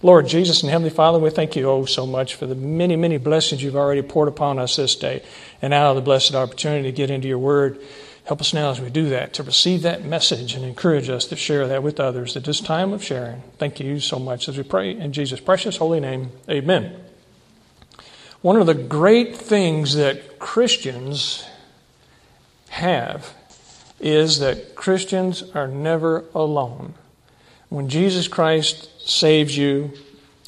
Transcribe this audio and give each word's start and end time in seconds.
Lord 0.00 0.28
Jesus 0.28 0.62
and 0.62 0.70
Heavenly 0.70 0.90
Father, 0.90 1.18
we 1.18 1.30
thank 1.30 1.56
you 1.56 1.68
oh 1.68 1.84
so 1.84 2.06
much 2.06 2.36
for 2.36 2.46
the 2.46 2.54
many, 2.54 2.94
many 2.94 3.18
blessings 3.18 3.62
you've 3.62 3.74
already 3.74 4.02
poured 4.02 4.28
upon 4.28 4.58
us 4.60 4.76
this 4.76 4.94
day, 4.94 5.24
and 5.60 5.72
now 5.72 5.92
the 5.92 6.00
blessed 6.00 6.36
opportunity 6.36 6.84
to 6.84 6.92
get 6.92 7.10
into 7.10 7.26
your 7.26 7.38
word. 7.38 7.80
Help 8.24 8.40
us 8.40 8.54
now 8.54 8.70
as 8.70 8.80
we 8.80 8.90
do 8.90 9.08
that 9.08 9.32
to 9.32 9.42
receive 9.42 9.82
that 9.82 10.04
message 10.04 10.54
and 10.54 10.64
encourage 10.64 11.08
us 11.08 11.24
to 11.24 11.34
share 11.34 11.66
that 11.66 11.82
with 11.82 11.98
others 11.98 12.36
at 12.36 12.44
this 12.44 12.60
time 12.60 12.92
of 12.92 13.02
sharing. 13.02 13.42
Thank 13.56 13.80
you 13.80 13.98
so 13.98 14.18
much 14.18 14.48
as 14.48 14.56
we 14.56 14.62
pray 14.62 14.92
in 14.92 15.12
Jesus' 15.12 15.40
precious 15.40 15.78
holy 15.78 15.98
name. 15.98 16.30
Amen. 16.48 16.94
One 18.40 18.56
of 18.56 18.66
the 18.66 18.74
great 18.74 19.34
things 19.34 19.96
that 19.96 20.38
Christians 20.38 21.44
have 22.68 23.34
is 23.98 24.38
that 24.38 24.76
Christians 24.76 25.42
are 25.54 25.66
never 25.66 26.24
alone. 26.34 26.94
When 27.68 27.88
Jesus 27.88 28.28
Christ 28.28 28.88
saves 29.08 29.56
you, 29.56 29.92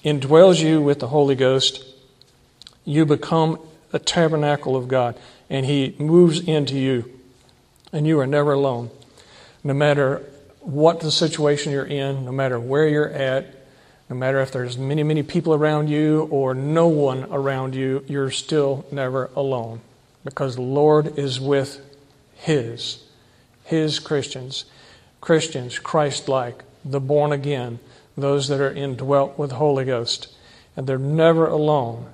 indwells 0.04 0.62
you 0.62 0.80
with 0.82 1.00
the 1.00 1.08
Holy 1.08 1.34
Ghost, 1.34 1.82
you 2.84 3.06
become 3.06 3.58
a 3.92 3.98
tabernacle 3.98 4.76
of 4.76 4.86
God, 4.86 5.18
and 5.48 5.66
He 5.66 5.96
moves 5.98 6.40
into 6.40 6.78
you, 6.78 7.10
and 7.92 8.06
you 8.06 8.20
are 8.20 8.26
never 8.26 8.52
alone. 8.52 8.90
No 9.64 9.74
matter 9.74 10.22
what 10.60 11.00
the 11.00 11.10
situation 11.10 11.72
you're 11.72 11.84
in, 11.84 12.24
no 12.24 12.32
matter 12.32 12.60
where 12.60 12.86
you're 12.86 13.10
at, 13.10 13.46
no 14.08 14.16
matter 14.16 14.40
if 14.40 14.52
there's 14.52 14.76
many, 14.76 15.02
many 15.02 15.22
people 15.22 15.54
around 15.54 15.88
you 15.88 16.28
or 16.30 16.54
no 16.54 16.88
one 16.88 17.24
around 17.30 17.74
you, 17.74 18.04
you're 18.08 18.30
still 18.30 18.84
never 18.92 19.30
alone 19.36 19.80
because 20.24 20.56
the 20.56 20.62
Lord 20.62 21.18
is 21.18 21.40
with 21.40 21.80
His, 22.34 23.02
His 23.64 23.98
Christians, 23.98 24.64
Christians, 25.20 25.78
Christ 25.78 26.28
like, 26.28 26.62
the 26.84 27.00
born 27.00 27.32
again, 27.32 27.78
those 28.16 28.48
that 28.48 28.60
are 28.60 28.72
indwelt 28.72 29.38
with 29.38 29.52
Holy 29.52 29.84
Ghost. 29.84 30.34
And 30.76 30.86
they're 30.86 30.98
never 30.98 31.46
alone. 31.46 32.06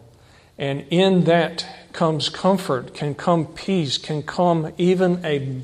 And 0.58 0.84
in 0.90 1.24
that 1.24 1.66
comes 1.92 2.28
comfort, 2.28 2.94
can 2.94 3.14
come 3.14 3.46
peace, 3.46 3.98
can 3.98 4.22
come 4.22 4.72
even 4.78 5.24
a 5.24 5.62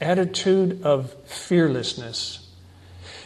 attitude 0.00 0.82
of 0.82 1.14
fearlessness. 1.24 2.46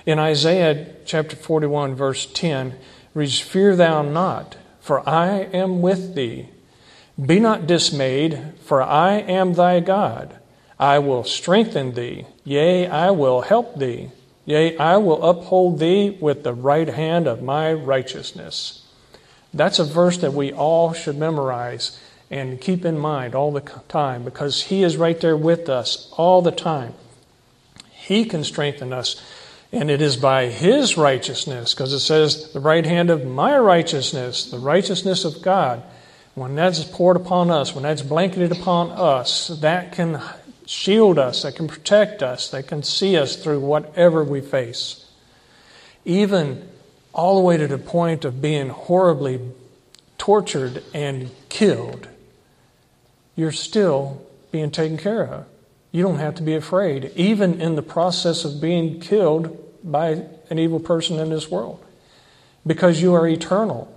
In 0.06 0.18
Isaiah 0.18 0.86
chapter 1.04 1.36
41, 1.36 1.94
verse 1.94 2.26
10, 2.26 2.74
reads, 3.14 3.40
Fear 3.40 3.76
thou 3.76 4.02
not, 4.02 4.56
for 4.80 5.06
I 5.08 5.48
am 5.52 5.80
with 5.82 6.14
thee. 6.14 6.48
Be 7.24 7.38
not 7.38 7.66
dismayed, 7.66 8.54
for 8.64 8.82
I 8.82 9.14
am 9.14 9.54
thy 9.54 9.80
God. 9.80 10.38
I 10.78 10.98
will 10.98 11.24
strengthen 11.24 11.94
thee, 11.94 12.26
yea, 12.42 12.86
I 12.86 13.10
will 13.10 13.42
help 13.42 13.78
thee. 13.78 14.10
Yea, 14.44 14.76
I 14.76 14.96
will 14.96 15.22
uphold 15.22 15.78
thee 15.78 16.16
with 16.20 16.42
the 16.42 16.52
right 16.52 16.88
hand 16.88 17.26
of 17.26 17.42
my 17.42 17.72
righteousness. 17.72 18.84
That's 19.54 19.78
a 19.78 19.84
verse 19.84 20.18
that 20.18 20.32
we 20.32 20.52
all 20.52 20.92
should 20.92 21.16
memorize 21.16 22.00
and 22.30 22.60
keep 22.60 22.84
in 22.84 22.98
mind 22.98 23.34
all 23.34 23.52
the 23.52 23.60
time 23.60 24.24
because 24.24 24.64
He 24.64 24.82
is 24.82 24.96
right 24.96 25.20
there 25.20 25.36
with 25.36 25.68
us 25.68 26.12
all 26.16 26.42
the 26.42 26.50
time. 26.50 26.94
He 27.90 28.24
can 28.24 28.42
strengthen 28.42 28.92
us, 28.92 29.22
and 29.70 29.90
it 29.90 30.02
is 30.02 30.16
by 30.16 30.46
His 30.46 30.96
righteousness, 30.96 31.72
because 31.72 31.92
it 31.92 32.00
says, 32.00 32.52
the 32.52 32.60
right 32.60 32.84
hand 32.84 33.10
of 33.10 33.24
my 33.24 33.56
righteousness, 33.58 34.46
the 34.46 34.58
righteousness 34.58 35.24
of 35.24 35.42
God. 35.42 35.82
When 36.34 36.54
that's 36.54 36.82
poured 36.82 37.16
upon 37.16 37.50
us, 37.50 37.74
when 37.74 37.82
that's 37.82 38.00
blanketed 38.00 38.52
upon 38.52 38.90
us, 38.90 39.48
that 39.48 39.92
can 39.92 40.20
shield 40.72 41.18
us, 41.18 41.42
that 41.42 41.54
can 41.54 41.68
protect 41.68 42.22
us, 42.22 42.48
that 42.48 42.66
can 42.66 42.82
see 42.82 43.16
us 43.16 43.36
through 43.36 43.60
whatever 43.60 44.24
we 44.24 44.40
face. 44.40 45.06
Even 46.06 46.66
all 47.12 47.36
the 47.36 47.42
way 47.42 47.58
to 47.58 47.66
the 47.66 47.76
point 47.76 48.24
of 48.24 48.40
being 48.40 48.70
horribly 48.70 49.38
tortured 50.16 50.82
and 50.94 51.30
killed, 51.50 52.08
you're 53.36 53.52
still 53.52 54.26
being 54.50 54.70
taken 54.70 54.96
care 54.96 55.24
of. 55.24 55.44
You 55.90 56.02
don't 56.02 56.18
have 56.18 56.36
to 56.36 56.42
be 56.42 56.54
afraid, 56.54 57.12
even 57.16 57.60
in 57.60 57.76
the 57.76 57.82
process 57.82 58.46
of 58.46 58.58
being 58.58 58.98
killed 58.98 59.58
by 59.84 60.24
an 60.48 60.58
evil 60.58 60.80
person 60.80 61.18
in 61.18 61.28
this 61.28 61.50
world, 61.50 61.84
because 62.66 63.02
you 63.02 63.12
are 63.12 63.28
eternal. 63.28 63.92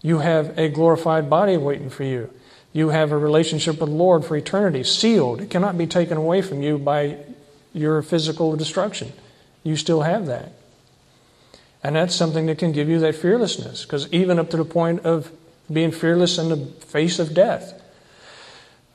You 0.00 0.20
have 0.20 0.58
a 0.58 0.70
glorified 0.70 1.28
body 1.28 1.58
waiting 1.58 1.90
for 1.90 2.04
you. 2.04 2.30
You 2.74 2.88
have 2.88 3.12
a 3.12 3.16
relationship 3.16 3.80
with 3.80 3.88
the 3.88 3.94
Lord 3.94 4.24
for 4.24 4.36
eternity, 4.36 4.82
sealed. 4.82 5.40
It 5.40 5.48
cannot 5.48 5.78
be 5.78 5.86
taken 5.86 6.18
away 6.18 6.42
from 6.42 6.60
you 6.60 6.76
by 6.76 7.18
your 7.72 8.02
physical 8.02 8.56
destruction. 8.56 9.12
You 9.62 9.76
still 9.76 10.02
have 10.02 10.26
that. 10.26 10.52
And 11.84 11.94
that's 11.94 12.16
something 12.16 12.46
that 12.46 12.58
can 12.58 12.72
give 12.72 12.88
you 12.88 12.98
that 12.98 13.14
fearlessness, 13.14 13.84
because 13.84 14.12
even 14.12 14.40
up 14.40 14.50
to 14.50 14.56
the 14.56 14.64
point 14.64 15.06
of 15.06 15.30
being 15.72 15.92
fearless 15.92 16.36
in 16.36 16.48
the 16.48 16.56
face 16.56 17.20
of 17.20 17.32
death. 17.32 17.80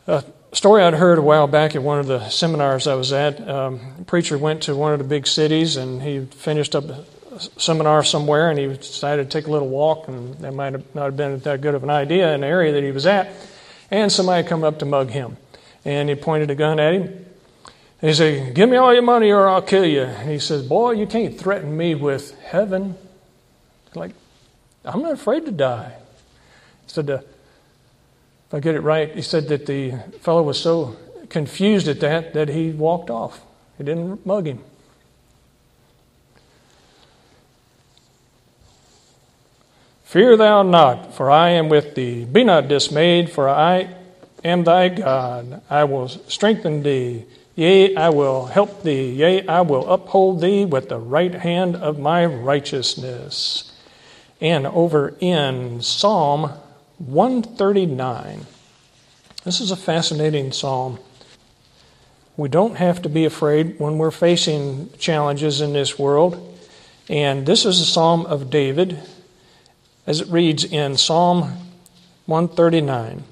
A 0.07 0.25
story 0.51 0.83
I'd 0.83 0.95
heard 0.95 1.17
a 1.17 1.21
while 1.21 1.47
back 1.47 1.73
at 1.73 1.81
one 1.81 1.99
of 1.99 2.07
the 2.07 2.27
seminars 2.27 2.85
I 2.85 2.95
was 2.95 3.13
at. 3.13 3.47
Um, 3.47 3.79
a 4.01 4.03
preacher 4.03 4.37
went 4.37 4.63
to 4.63 4.75
one 4.75 4.91
of 4.91 4.99
the 4.99 5.05
big 5.05 5.25
cities 5.25 5.77
and 5.77 6.01
he 6.01 6.25
finished 6.25 6.75
up 6.75 6.83
a 6.83 7.05
seminar 7.55 8.03
somewhere 8.03 8.49
and 8.49 8.59
he 8.59 8.67
decided 8.67 9.31
to 9.31 9.37
take 9.37 9.47
a 9.47 9.51
little 9.51 9.69
walk, 9.69 10.09
and 10.09 10.35
that 10.39 10.53
might 10.53 10.73
have 10.73 10.83
not 10.93 11.05
have 11.05 11.15
been 11.15 11.39
that 11.39 11.61
good 11.61 11.75
of 11.75 11.83
an 11.83 11.89
idea 11.89 12.33
in 12.33 12.41
the 12.41 12.47
area 12.47 12.73
that 12.73 12.83
he 12.83 12.91
was 12.91 13.05
at 13.05 13.31
and 13.91 14.11
somebody 14.11 14.47
come 14.47 14.63
up 14.63 14.79
to 14.79 14.85
mug 14.85 15.09
him. 15.09 15.37
And 15.85 16.09
he 16.09 16.15
pointed 16.15 16.51
a 16.51 16.55
gun 16.55 16.79
at 16.79 16.93
him. 16.93 17.25
he 18.01 18.13
said, 18.13 18.53
Give 18.53 18.69
me 18.69 18.77
all 18.77 18.93
your 18.93 19.03
money 19.03 19.31
or 19.31 19.47
I'll 19.47 19.61
kill 19.61 19.85
you. 19.85 20.03
And 20.03 20.29
he 20.29 20.39
says, 20.39 20.65
Boy, 20.65 20.91
you 20.91 21.07
can't 21.07 21.37
threaten 21.37 21.75
me 21.75 21.95
with 21.95 22.37
heaven. 22.41 22.95
Like, 23.95 24.11
I'm 24.85 25.01
not 25.01 25.13
afraid 25.13 25.45
to 25.45 25.51
die. 25.51 25.93
He 26.85 26.89
said, 26.89 27.09
If 27.09 27.23
I 28.53 28.59
get 28.59 28.75
it 28.75 28.81
right, 28.81 29.13
he 29.15 29.21
said 29.21 29.47
that 29.47 29.65
the 29.65 29.93
fellow 30.21 30.43
was 30.43 30.59
so 30.59 30.97
confused 31.29 31.87
at 31.87 31.99
that 32.01 32.33
that 32.33 32.49
he 32.49 32.71
walked 32.71 33.09
off. 33.09 33.41
He 33.77 33.83
didn't 33.83 34.25
mug 34.25 34.47
him. 34.47 34.63
Fear 40.09 40.37
thou 40.37 40.63
not, 40.63 41.13
for 41.13 41.29
I 41.29 41.49
am 41.49 41.69
with 41.69 41.93
thee. 41.93 42.25
Be 42.25 42.43
not 42.43 42.67
dismayed, 42.67 43.29
for 43.29 43.47
I 43.47 43.93
am 44.43 44.63
thy 44.63 44.89
God. 44.89 45.61
I 45.69 45.83
will 45.83 46.07
strengthen 46.07 46.81
thee. 46.81 47.25
Yea, 47.53 47.95
I 47.95 48.09
will 48.09 48.47
help 48.47 48.81
thee. 48.81 49.11
Yea, 49.11 49.45
I 49.45 49.61
will 49.61 49.87
uphold 49.87 50.41
thee 50.41 50.65
with 50.65 50.89
the 50.89 50.97
right 50.97 51.35
hand 51.35 51.75
of 51.75 51.99
my 51.99 52.25
righteousness. 52.25 53.71
And 54.41 54.65
over 54.65 55.13
in 55.19 55.83
Psalm 55.83 56.53
139, 56.97 58.47
this 59.43 59.61
is 59.61 59.69
a 59.69 59.75
fascinating 59.75 60.51
psalm. 60.51 60.97
We 62.35 62.49
don't 62.49 62.77
have 62.77 63.03
to 63.03 63.09
be 63.09 63.25
afraid 63.25 63.79
when 63.79 63.99
we're 63.99 64.09
facing 64.09 64.89
challenges 64.97 65.61
in 65.61 65.73
this 65.73 65.99
world. 65.99 66.57
And 67.07 67.45
this 67.45 67.63
is 67.63 67.79
a 67.79 67.85
psalm 67.85 68.25
of 68.25 68.49
David 68.49 68.99
as 70.09 70.21
it 70.21 70.27
reads 70.29 70.63
in 70.63 70.97
Psalm 70.97 71.41
139 72.25 73.23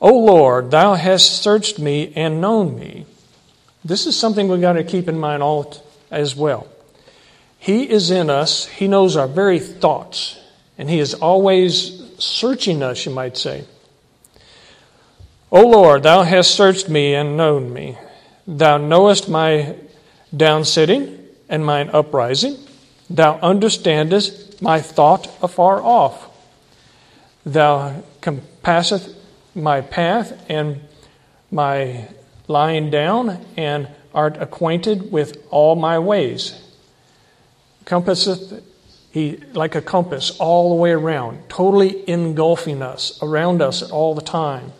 O 0.00 0.16
Lord, 0.16 0.70
thou 0.70 0.94
hast 0.94 1.42
searched 1.42 1.80
me 1.80 2.12
and 2.14 2.40
known 2.40 2.78
me. 2.78 3.04
This 3.84 4.06
is 4.06 4.16
something 4.16 4.46
we've 4.46 4.60
got 4.60 4.74
to 4.74 4.84
keep 4.84 5.08
in 5.08 5.18
mind 5.18 5.42
all 5.42 5.84
as 6.12 6.36
well. 6.36 6.68
He 7.58 7.90
is 7.90 8.12
in 8.12 8.30
us, 8.30 8.66
He 8.66 8.86
knows 8.86 9.16
our 9.16 9.26
very 9.26 9.58
thoughts, 9.58 10.38
and 10.78 10.88
He 10.88 11.00
is 11.00 11.14
always 11.14 12.02
searching 12.18 12.80
us, 12.80 13.04
you 13.04 13.12
might 13.12 13.36
say. 13.36 13.64
O 15.50 15.66
Lord, 15.66 16.04
thou 16.04 16.22
hast 16.22 16.52
searched 16.52 16.88
me 16.88 17.14
and 17.14 17.36
known 17.36 17.72
me. 17.72 17.98
Thou 18.46 18.76
knowest 18.76 19.28
my 19.28 19.74
down 20.36 20.64
sitting 20.64 21.18
and 21.48 21.66
mine 21.66 21.90
uprising. 21.92 22.56
Thou 23.10 23.38
understandest 23.40 24.43
my 24.60 24.80
thought 24.80 25.28
afar 25.42 25.82
off. 25.82 26.28
Thou 27.44 28.02
compasseth 28.20 29.14
my 29.54 29.80
path 29.80 30.44
and 30.48 30.80
my 31.50 32.08
lying 32.48 32.90
down, 32.90 33.44
and 33.56 33.88
art 34.12 34.36
acquainted 34.38 35.10
with 35.10 35.46
all 35.50 35.76
my 35.76 35.98
ways. 35.98 36.60
Compasseth 37.84 38.62
he 39.14 39.36
like 39.52 39.76
a 39.76 39.80
compass 39.80 40.36
all 40.40 40.70
the 40.70 40.74
way 40.74 40.90
around, 40.90 41.48
totally 41.48 42.08
engulfing 42.08 42.82
us, 42.82 43.16
around 43.22 43.62
us 43.62 43.80
all 43.80 44.12
the 44.12 44.20
time. 44.20 44.72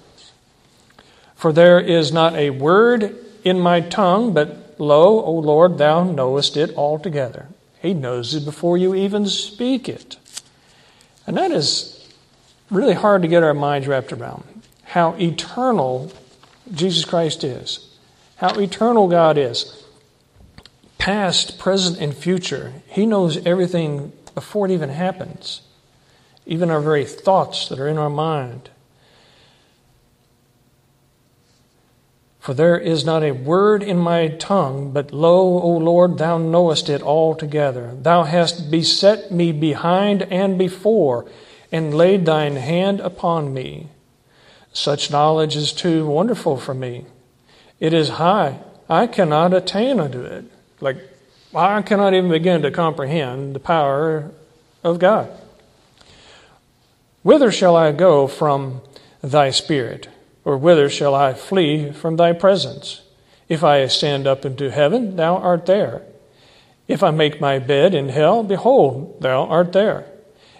For 1.36 1.52
there 1.52 1.78
is 1.78 2.12
not 2.12 2.34
a 2.34 2.50
word 2.50 3.16
in 3.44 3.60
my 3.60 3.80
tongue, 3.80 4.34
but 4.34 4.74
lo, 4.80 5.22
O 5.24 5.32
Lord, 5.32 5.78
thou 5.78 6.02
knowest 6.02 6.56
it 6.56 6.74
altogether. 6.76 7.46
He 7.84 7.92
knows 7.92 8.34
it 8.34 8.46
before 8.46 8.78
you 8.78 8.94
even 8.94 9.26
speak 9.26 9.90
it. 9.90 10.16
And 11.26 11.36
that 11.36 11.50
is 11.50 12.10
really 12.70 12.94
hard 12.94 13.20
to 13.20 13.28
get 13.28 13.42
our 13.42 13.52
minds 13.52 13.86
wrapped 13.86 14.10
around. 14.10 14.42
How 14.84 15.12
eternal 15.20 16.10
Jesus 16.72 17.04
Christ 17.04 17.44
is. 17.44 17.94
How 18.36 18.58
eternal 18.58 19.06
God 19.06 19.36
is. 19.36 19.84
Past, 20.96 21.58
present, 21.58 22.00
and 22.00 22.16
future. 22.16 22.72
He 22.86 23.04
knows 23.04 23.44
everything 23.44 24.12
before 24.34 24.64
it 24.64 24.72
even 24.72 24.88
happens. 24.88 25.60
Even 26.46 26.70
our 26.70 26.80
very 26.80 27.04
thoughts 27.04 27.68
that 27.68 27.78
are 27.78 27.88
in 27.88 27.98
our 27.98 28.08
mind. 28.08 28.70
For 32.44 32.52
there 32.52 32.76
is 32.76 33.06
not 33.06 33.22
a 33.22 33.32
word 33.32 33.82
in 33.82 33.96
my 33.96 34.28
tongue, 34.28 34.90
but 34.92 35.14
lo, 35.14 35.62
O 35.62 35.78
Lord, 35.78 36.18
thou 36.18 36.36
knowest 36.36 36.90
it 36.90 37.00
altogether. 37.00 37.96
Thou 37.98 38.24
hast 38.24 38.70
beset 38.70 39.32
me 39.32 39.50
behind 39.50 40.24
and 40.24 40.58
before, 40.58 41.24
and 41.72 41.94
laid 41.94 42.26
thine 42.26 42.56
hand 42.56 43.00
upon 43.00 43.54
me. 43.54 43.88
Such 44.74 45.10
knowledge 45.10 45.56
is 45.56 45.72
too 45.72 46.04
wonderful 46.04 46.58
for 46.58 46.74
me. 46.74 47.06
It 47.80 47.94
is 47.94 48.20
high. 48.20 48.58
I 48.90 49.06
cannot 49.06 49.54
attain 49.54 49.98
unto 49.98 50.20
it. 50.20 50.44
Like, 50.82 50.98
I 51.54 51.80
cannot 51.80 52.12
even 52.12 52.30
begin 52.30 52.60
to 52.60 52.70
comprehend 52.70 53.54
the 53.54 53.58
power 53.58 54.30
of 54.82 54.98
God. 54.98 55.30
Whither 57.22 57.50
shall 57.50 57.74
I 57.74 57.92
go 57.92 58.26
from 58.26 58.82
thy 59.22 59.48
spirit? 59.48 60.08
Or 60.44 60.56
whither 60.56 60.88
shall 60.88 61.14
I 61.14 61.34
flee 61.34 61.90
from 61.90 62.16
thy 62.16 62.32
presence? 62.32 63.02
If 63.48 63.64
I 63.64 63.78
ascend 63.78 64.26
up 64.26 64.44
into 64.44 64.70
heaven, 64.70 65.16
thou 65.16 65.36
art 65.36 65.66
there. 65.66 66.02
If 66.86 67.02
I 67.02 67.10
make 67.10 67.40
my 67.40 67.58
bed 67.58 67.94
in 67.94 68.10
hell, 68.10 68.42
behold, 68.42 69.20
thou 69.20 69.44
art 69.44 69.72
there. 69.72 70.06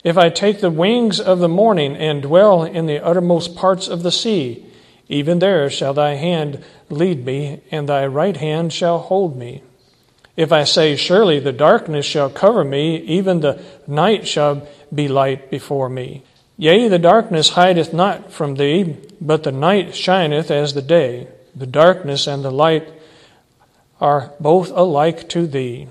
If 0.02 0.18
I 0.18 0.28
take 0.28 0.60
the 0.60 0.70
wings 0.70 1.20
of 1.20 1.38
the 1.38 1.48
morning 1.48 1.96
and 1.96 2.22
dwell 2.22 2.62
in 2.62 2.86
the 2.86 3.02
uttermost 3.04 3.56
parts 3.56 3.88
of 3.88 4.02
the 4.02 4.12
sea, 4.12 4.66
even 5.08 5.38
there 5.38 5.68
shall 5.68 5.94
thy 5.94 6.14
hand 6.14 6.62
lead 6.88 7.24
me, 7.24 7.60
and 7.70 7.88
thy 7.88 8.06
right 8.06 8.36
hand 8.36 8.72
shall 8.72 8.98
hold 8.98 9.36
me. 9.36 9.62
If 10.36 10.52
I 10.52 10.64
say, 10.64 10.96
Surely 10.96 11.40
the 11.40 11.52
darkness 11.52 12.06
shall 12.06 12.30
cover 12.30 12.64
me, 12.64 12.96
even 12.98 13.40
the 13.40 13.62
night 13.86 14.26
shall 14.26 14.66
be 14.92 15.08
light 15.08 15.50
before 15.50 15.88
me. 15.88 16.22
Yea, 16.56 16.88
the 16.88 16.98
darkness 16.98 17.50
hideth 17.50 17.92
not 17.92 18.32
from 18.32 18.54
thee, 18.54 18.96
but 19.24 19.42
the 19.42 19.52
night 19.52 19.94
shineth 19.94 20.50
as 20.50 20.74
the 20.74 20.82
day. 20.82 21.26
The 21.56 21.66
darkness 21.66 22.26
and 22.26 22.44
the 22.44 22.50
light 22.50 22.86
are 24.00 24.32
both 24.38 24.70
alike 24.70 25.28
to 25.30 25.46
thee. 25.46 25.88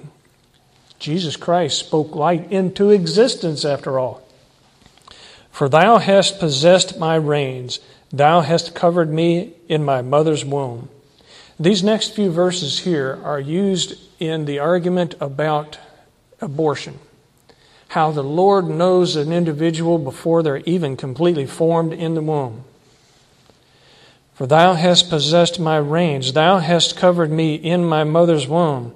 Jesus 1.00 1.36
Christ 1.36 1.80
spoke 1.80 2.16
light 2.16 2.52
into 2.52 2.92
existence, 2.92 3.66
after 3.66 3.98
all. 3.98 4.22
For 5.52 5.68
thou 5.68 5.98
hast 5.98 6.40
possessed 6.40 7.00
my 7.00 7.16
reins, 7.16 7.80
thou 8.12 8.42
hast 8.42 8.76
covered 8.76 9.12
me 9.12 9.54
in 9.68 9.84
my 9.84 10.02
mother's 10.02 10.46
womb. 10.46 10.90
These 11.60 11.84
next 11.84 12.16
few 12.16 12.32
verses 12.32 12.80
here 12.80 13.20
are 13.24 13.40
used 13.40 14.00
in 14.20 14.46
the 14.46 14.60
argument 14.60 15.16
about 15.20 15.80
abortion 16.40 17.00
how 17.94 18.10
the 18.10 18.24
Lord 18.24 18.66
knows 18.66 19.16
an 19.16 19.32
individual 19.32 20.00
before 20.00 20.42
they're 20.42 20.58
even 20.66 20.98
completely 20.98 21.46
formed 21.46 21.94
in 21.94 22.16
the 22.16 22.24
womb. 22.24 22.64
For 24.34 24.48
thou 24.48 24.74
hast 24.74 25.10
possessed 25.10 25.60
my 25.60 25.78
reins, 25.78 26.34
thou 26.34 26.58
hast 26.58 26.98
covered 26.98 27.32
me 27.32 27.56
in 27.56 27.86
my 27.86 28.04
mother's 28.04 28.48
womb. 28.48 28.96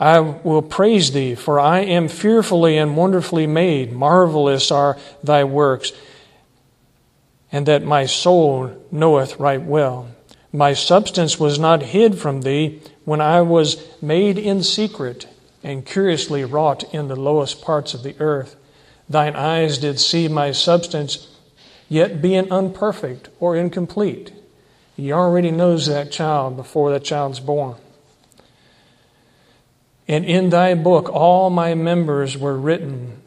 I 0.00 0.18
will 0.18 0.62
praise 0.62 1.12
thee, 1.12 1.36
for 1.36 1.60
I 1.60 1.80
am 1.80 2.08
fearfully 2.08 2.76
and 2.76 2.96
wonderfully 2.96 3.46
made. 3.46 3.92
Marvelous 3.92 4.72
are 4.72 4.98
thy 5.22 5.44
works, 5.44 5.92
and 7.52 7.66
that 7.66 7.84
my 7.84 8.06
soul 8.06 8.76
knoweth 8.90 9.38
right 9.38 9.62
well. 9.62 10.08
My 10.52 10.72
substance 10.72 11.38
was 11.38 11.58
not 11.58 11.82
hid 11.82 12.18
from 12.18 12.42
thee 12.42 12.80
when 13.04 13.20
I 13.20 13.42
was 13.42 13.76
made 14.02 14.38
in 14.38 14.62
secret 14.62 15.28
and 15.62 15.86
curiously 15.86 16.44
wrought 16.44 16.92
in 16.92 17.08
the 17.08 17.16
lowest 17.16 17.62
parts 17.62 17.94
of 17.94 18.02
the 18.02 18.16
earth. 18.18 18.56
Thine 19.08 19.36
eyes 19.36 19.78
did 19.78 20.00
see 20.00 20.26
my 20.28 20.50
substance, 20.52 21.28
yet 21.88 22.20
being 22.20 22.50
unperfect 22.50 23.28
or 23.38 23.56
incomplete. 23.56 24.32
He 24.96 25.12
already 25.12 25.50
knows 25.50 25.86
that 25.86 26.12
child 26.12 26.56
before 26.56 26.90
that 26.92 27.04
child's 27.04 27.40
born. 27.40 27.76
And 30.06 30.24
in 30.24 30.50
thy 30.50 30.74
book 30.74 31.08
all 31.08 31.50
my 31.50 31.74
members 31.74 32.36
were 32.36 32.56
written, 32.56 33.22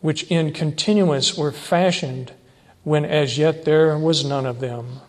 which 0.00 0.24
in 0.24 0.52
continuance 0.52 1.36
were 1.36 1.52
fashioned, 1.52 2.32
when 2.84 3.04
as 3.04 3.38
yet 3.38 3.64
there 3.64 3.98
was 3.98 4.24
none 4.24 4.46
of 4.46 4.60
them. 4.60 5.00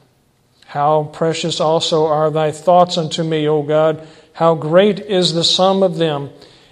How 0.68 1.04
precious 1.14 1.60
also 1.60 2.06
are 2.06 2.32
thy 2.32 2.52
thoughts 2.52 2.98
unto 2.98 3.24
me, 3.24 3.48
O 3.48 3.62
God! 3.62 4.08
How 4.34 4.56
great 4.56 5.00
is 5.00 5.34
the 5.34 5.44
sum 5.44 5.84
of 5.84 5.98
them! 5.98 6.32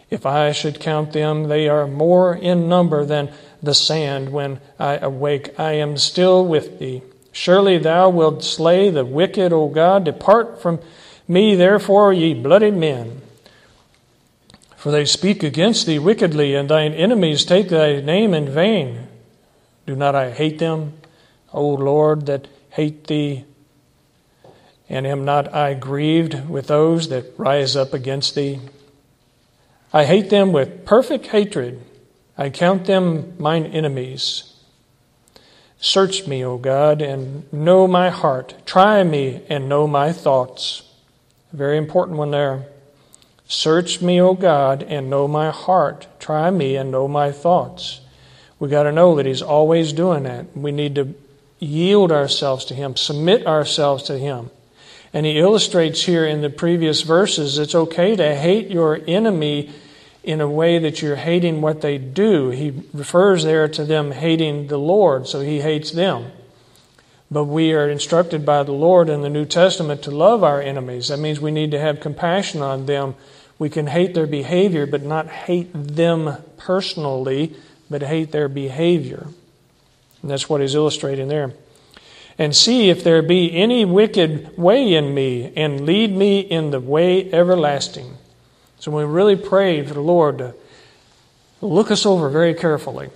If 0.09 0.25
I 0.25 0.51
should 0.51 0.79
count 0.79 1.13
them, 1.13 1.47
they 1.47 1.67
are 1.67 1.87
more 1.87 2.35
in 2.35 2.67
number 2.69 3.05
than 3.05 3.31
the 3.61 3.73
sand. 3.73 4.31
When 4.31 4.59
I 4.79 4.97
awake, 4.97 5.57
I 5.59 5.73
am 5.73 5.97
still 5.97 6.45
with 6.45 6.79
thee. 6.79 7.01
Surely 7.33 7.79
thou 7.79 8.09
wilt 8.09 8.43
slay 8.43 8.91
the 8.91 9.03
wicked, 9.03 9.51
O 9.51 9.67
God. 9.67 10.05
Depart 10.05 10.61
from 10.61 10.79
me, 11.27 11.55
therefore, 11.55 12.13
ye 12.13 12.33
bloody 12.35 12.71
men. 12.71 13.21
For 14.77 14.91
they 14.91 15.03
speak 15.03 15.41
against 15.41 15.87
thee 15.87 15.97
wickedly, 15.97 16.53
and 16.53 16.69
thine 16.69 16.93
enemies 16.93 17.43
take 17.43 17.69
thy 17.69 17.99
name 18.01 18.35
in 18.35 18.47
vain. 18.47 19.07
Do 19.87 19.95
not 19.95 20.13
I 20.13 20.29
hate 20.31 20.59
them, 20.59 20.93
O 21.51 21.67
Lord, 21.69 22.27
that 22.27 22.47
hate 22.69 23.07
thee? 23.07 23.45
And 24.87 25.07
am 25.07 25.25
not 25.25 25.51
I 25.53 25.73
grieved 25.73 26.47
with 26.47 26.67
those 26.67 27.09
that 27.09 27.33
rise 27.37 27.75
up 27.75 27.93
against 27.93 28.35
thee? 28.35 28.59
I 29.91 30.05
hate 30.05 30.29
them 30.29 30.51
with 30.51 30.85
perfect 30.85 31.27
hatred. 31.27 31.81
I 32.37 32.51
count 32.51 32.85
them 32.85 33.33
mine 33.39 33.65
enemies. 33.65 34.52
Search 35.83 36.25
me, 36.27 36.45
O 36.45 36.57
God, 36.57 37.01
and 37.01 37.51
know 37.51 37.89
my 37.89 38.09
heart. 38.09 38.55
Try 38.65 39.03
me 39.03 39.41
and 39.49 39.67
know 39.67 39.85
my 39.85 40.13
thoughts. 40.13 40.83
Very 41.51 41.77
important 41.77 42.17
one 42.17 42.31
there. 42.31 42.67
Search 43.49 44.01
me, 44.01 44.21
O 44.21 44.33
God, 44.33 44.81
and 44.83 45.09
know 45.09 45.27
my 45.27 45.51
heart. 45.51 46.07
Try 46.21 46.51
me 46.51 46.77
and 46.77 46.89
know 46.89 47.09
my 47.09 47.33
thoughts. 47.33 47.99
We 48.59 48.69
got 48.69 48.83
to 48.83 48.93
know 48.93 49.17
that 49.17 49.25
He's 49.25 49.41
always 49.41 49.91
doing 49.91 50.23
that. 50.23 50.55
We 50.55 50.71
need 50.71 50.95
to 50.95 51.15
yield 51.59 52.13
ourselves 52.13 52.63
to 52.65 52.73
Him, 52.73 52.95
submit 52.95 53.45
ourselves 53.45 54.03
to 54.03 54.17
Him. 54.17 54.51
And 55.11 55.25
he 55.25 55.37
illustrates 55.37 56.03
here 56.03 56.25
in 56.25 56.41
the 56.41 56.49
previous 56.49 57.01
verses 57.01 57.57
it's 57.57 57.75
okay 57.75 58.15
to 58.15 58.35
hate 58.35 58.71
your 58.71 59.01
enemy 59.05 59.73
in 60.23 60.39
a 60.39 60.49
way 60.49 60.79
that 60.79 61.01
you're 61.01 61.17
hating 61.17 61.61
what 61.61 61.81
they 61.81 61.97
do. 61.97 62.49
He 62.49 62.83
refers 62.93 63.43
there 63.43 63.67
to 63.67 63.83
them 63.83 64.11
hating 64.11 64.67
the 64.67 64.77
Lord, 64.77 65.27
so 65.27 65.41
he 65.41 65.61
hates 65.61 65.91
them. 65.91 66.31
But 67.29 67.45
we 67.45 67.73
are 67.73 67.89
instructed 67.89 68.45
by 68.45 68.63
the 68.63 68.71
Lord 68.71 69.09
in 69.09 69.21
the 69.21 69.29
New 69.29 69.45
Testament 69.45 70.01
to 70.03 70.11
love 70.11 70.43
our 70.43 70.61
enemies. 70.61 71.07
That 71.09 71.19
means 71.19 71.39
we 71.39 71.51
need 71.51 71.71
to 71.71 71.79
have 71.79 71.99
compassion 71.99 72.61
on 72.61 72.85
them. 72.85 73.15
We 73.59 73.69
can 73.69 73.87
hate 73.87 74.13
their 74.13 74.27
behavior, 74.27 74.85
but 74.85 75.03
not 75.03 75.27
hate 75.27 75.71
them 75.73 76.37
personally, 76.57 77.55
but 77.89 78.03
hate 78.03 78.31
their 78.31 78.47
behavior. 78.47 79.27
And 80.21 80.31
that's 80.31 80.47
what 80.47 80.61
he's 80.61 80.75
illustrating 80.75 81.27
there 81.27 81.53
and 82.37 82.55
see 82.55 82.89
if 82.89 83.03
there 83.03 83.21
be 83.21 83.55
any 83.55 83.85
wicked 83.85 84.57
way 84.57 84.93
in 84.93 85.13
me, 85.13 85.53
and 85.55 85.85
lead 85.85 86.15
me 86.15 86.39
in 86.39 86.71
the 86.71 86.79
way 86.79 87.31
everlasting. 87.31 88.17
So 88.83 88.91
we 88.91 89.05
really 89.05 89.37
pray 89.37 89.81
for 89.81 89.93
the 89.93 90.01
Lord 90.01 90.39
to 90.39 90.53
look 91.61 91.89
us 91.89 92.05
over 92.05 92.27
very 92.27 92.53
carefully 92.53 93.11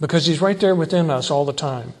because 0.00 0.26
He's 0.26 0.40
right 0.40 0.58
there 0.58 0.74
within 0.74 1.10
us 1.10 1.30
all 1.30 1.44
the 1.44 1.52
time. 1.52 1.92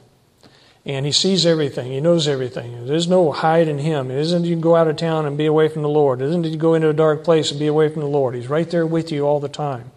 And 0.84 1.06
He 1.06 1.12
sees 1.12 1.46
everything, 1.46 1.92
He 1.92 2.00
knows 2.00 2.26
everything. 2.26 2.84
There's 2.84 3.06
no 3.06 3.30
hide 3.30 3.68
in 3.68 3.78
Him. 3.78 4.10
It 4.10 4.18
isn't 4.18 4.44
you 4.44 4.56
go 4.56 4.74
out 4.74 4.88
of 4.88 4.96
town 4.96 5.24
and 5.24 5.38
be 5.38 5.46
away 5.46 5.68
from 5.68 5.82
the 5.82 5.88
Lord, 5.88 6.20
it 6.20 6.24
isn't 6.24 6.46
you 6.46 6.56
go 6.56 6.74
into 6.74 6.88
a 6.88 6.92
dark 6.92 7.22
place 7.22 7.52
and 7.52 7.60
be 7.60 7.68
away 7.68 7.90
from 7.90 8.02
the 8.02 8.08
Lord. 8.08 8.34
He's 8.34 8.48
right 8.48 8.68
there 8.68 8.84
with 8.84 9.12
you 9.12 9.24
all 9.24 9.38
the 9.38 9.48
time 9.48 9.92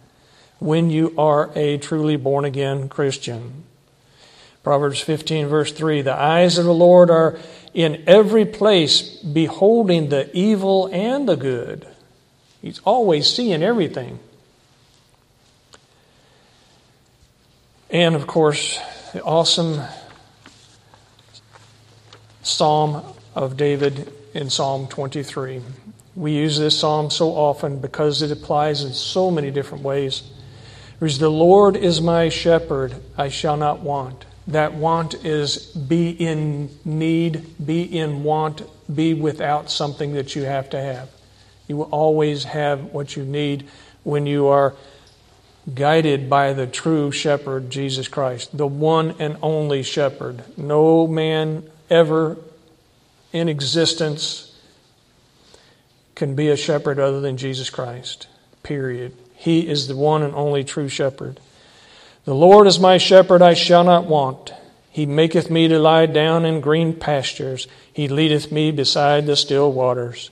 when 0.60 0.88
you 0.88 1.12
are 1.18 1.50
a 1.56 1.78
truly 1.78 2.14
born 2.14 2.44
again 2.44 2.88
Christian. 2.88 3.64
Proverbs 4.62 5.00
15, 5.00 5.48
verse 5.48 5.72
3 5.72 6.02
The 6.02 6.14
eyes 6.14 6.58
of 6.58 6.64
the 6.64 6.72
Lord 6.72 7.10
are 7.10 7.40
in 7.74 8.04
every 8.06 8.44
place, 8.44 9.16
beholding 9.16 10.10
the 10.10 10.30
evil 10.32 10.86
and 10.92 11.28
the 11.28 11.34
good. 11.34 11.88
He's 12.62 12.78
always 12.84 13.28
seeing 13.28 13.62
everything. 13.62 14.20
And 17.90 18.14
of 18.14 18.26
course, 18.26 18.78
the 19.12 19.22
awesome 19.22 19.82
Psalm 22.42 23.04
of 23.34 23.56
David 23.56 24.12
in 24.34 24.48
Psalm 24.48 24.86
23. 24.86 25.60
We 26.14 26.32
use 26.32 26.58
this 26.58 26.78
psalm 26.78 27.10
so 27.10 27.30
often 27.30 27.80
because 27.80 28.22
it 28.22 28.30
applies 28.30 28.82
in 28.82 28.92
so 28.92 29.30
many 29.30 29.50
different 29.50 29.84
ways. 29.84 30.22
There's, 30.98 31.18
the 31.18 31.30
Lord 31.30 31.76
is 31.76 32.00
my 32.00 32.28
shepherd, 32.28 32.94
I 33.16 33.28
shall 33.28 33.56
not 33.56 33.80
want. 33.80 34.24
That 34.46 34.74
want 34.74 35.14
is 35.24 35.66
be 35.66 36.10
in 36.10 36.70
need, 36.84 37.44
be 37.64 37.82
in 37.82 38.24
want, 38.24 38.62
be 38.92 39.14
without 39.14 39.70
something 39.70 40.14
that 40.14 40.34
you 40.34 40.44
have 40.44 40.70
to 40.70 40.80
have. 40.80 41.08
You 41.68 41.76
will 41.76 41.88
always 41.90 42.44
have 42.44 42.84
what 42.92 43.16
you 43.16 43.24
need 43.24 43.68
when 44.04 44.26
you 44.26 44.46
are 44.48 44.74
guided 45.74 46.28
by 46.28 46.52
the 46.52 46.66
true 46.66 47.12
shepherd, 47.12 47.70
Jesus 47.70 48.08
Christ, 48.08 48.56
the 48.56 48.66
one 48.66 49.14
and 49.18 49.36
only 49.42 49.82
shepherd. 49.82 50.42
No 50.56 51.06
man 51.06 51.64
ever 51.88 52.36
in 53.32 53.48
existence 53.48 54.58
can 56.14 56.34
be 56.34 56.48
a 56.48 56.56
shepherd 56.56 56.98
other 56.98 57.20
than 57.20 57.36
Jesus 57.36 57.70
Christ. 57.70 58.26
Period. 58.62 59.16
He 59.34 59.68
is 59.68 59.88
the 59.88 59.96
one 59.96 60.22
and 60.22 60.34
only 60.34 60.64
true 60.64 60.88
shepherd. 60.88 61.40
The 62.24 62.34
Lord 62.34 62.66
is 62.66 62.78
my 62.78 62.98
shepherd, 62.98 63.42
I 63.42 63.54
shall 63.54 63.82
not 63.82 64.06
want. 64.06 64.52
He 64.90 65.06
maketh 65.06 65.50
me 65.50 65.68
to 65.68 65.78
lie 65.78 66.06
down 66.06 66.44
in 66.44 66.60
green 66.60 66.94
pastures. 66.94 67.66
He 67.92 68.08
leadeth 68.08 68.52
me 68.52 68.70
beside 68.70 69.26
the 69.26 69.36
still 69.36 69.72
waters. 69.72 70.30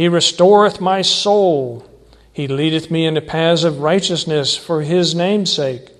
He 0.00 0.08
restoreth 0.08 0.80
my 0.80 1.02
soul. 1.02 1.84
He 2.32 2.48
leadeth 2.48 2.90
me 2.90 3.04
in 3.04 3.12
the 3.12 3.20
paths 3.20 3.64
of 3.64 3.82
righteousness 3.82 4.56
for 4.56 4.80
his 4.80 5.14
name's 5.14 5.52
sake. 5.52 5.90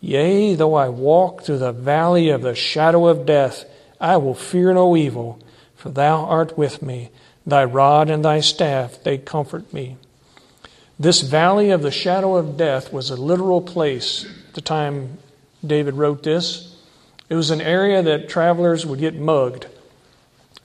Yea, 0.00 0.54
though 0.54 0.72
I 0.72 0.88
walk 0.88 1.42
through 1.42 1.58
the 1.58 1.72
valley 1.72 2.30
of 2.30 2.40
the 2.40 2.54
shadow 2.54 3.06
of 3.06 3.26
death, 3.26 3.66
I 4.00 4.16
will 4.16 4.32
fear 4.32 4.72
no 4.72 4.96
evil, 4.96 5.38
for 5.76 5.90
thou 5.90 6.24
art 6.24 6.56
with 6.56 6.80
me. 6.80 7.10
Thy 7.46 7.64
rod 7.66 8.08
and 8.08 8.24
thy 8.24 8.40
staff, 8.40 9.04
they 9.04 9.18
comfort 9.18 9.74
me. 9.74 9.98
This 10.98 11.20
valley 11.20 11.68
of 11.68 11.82
the 11.82 11.90
shadow 11.90 12.34
of 12.36 12.56
death 12.56 12.94
was 12.94 13.10
a 13.10 13.16
literal 13.16 13.60
place 13.60 14.24
at 14.24 14.54
the 14.54 14.62
time 14.62 15.18
David 15.62 15.96
wrote 15.96 16.22
this. 16.22 16.74
It 17.28 17.34
was 17.34 17.50
an 17.50 17.60
area 17.60 18.02
that 18.02 18.30
travelers 18.30 18.86
would 18.86 19.00
get 19.00 19.16
mugged 19.16 19.66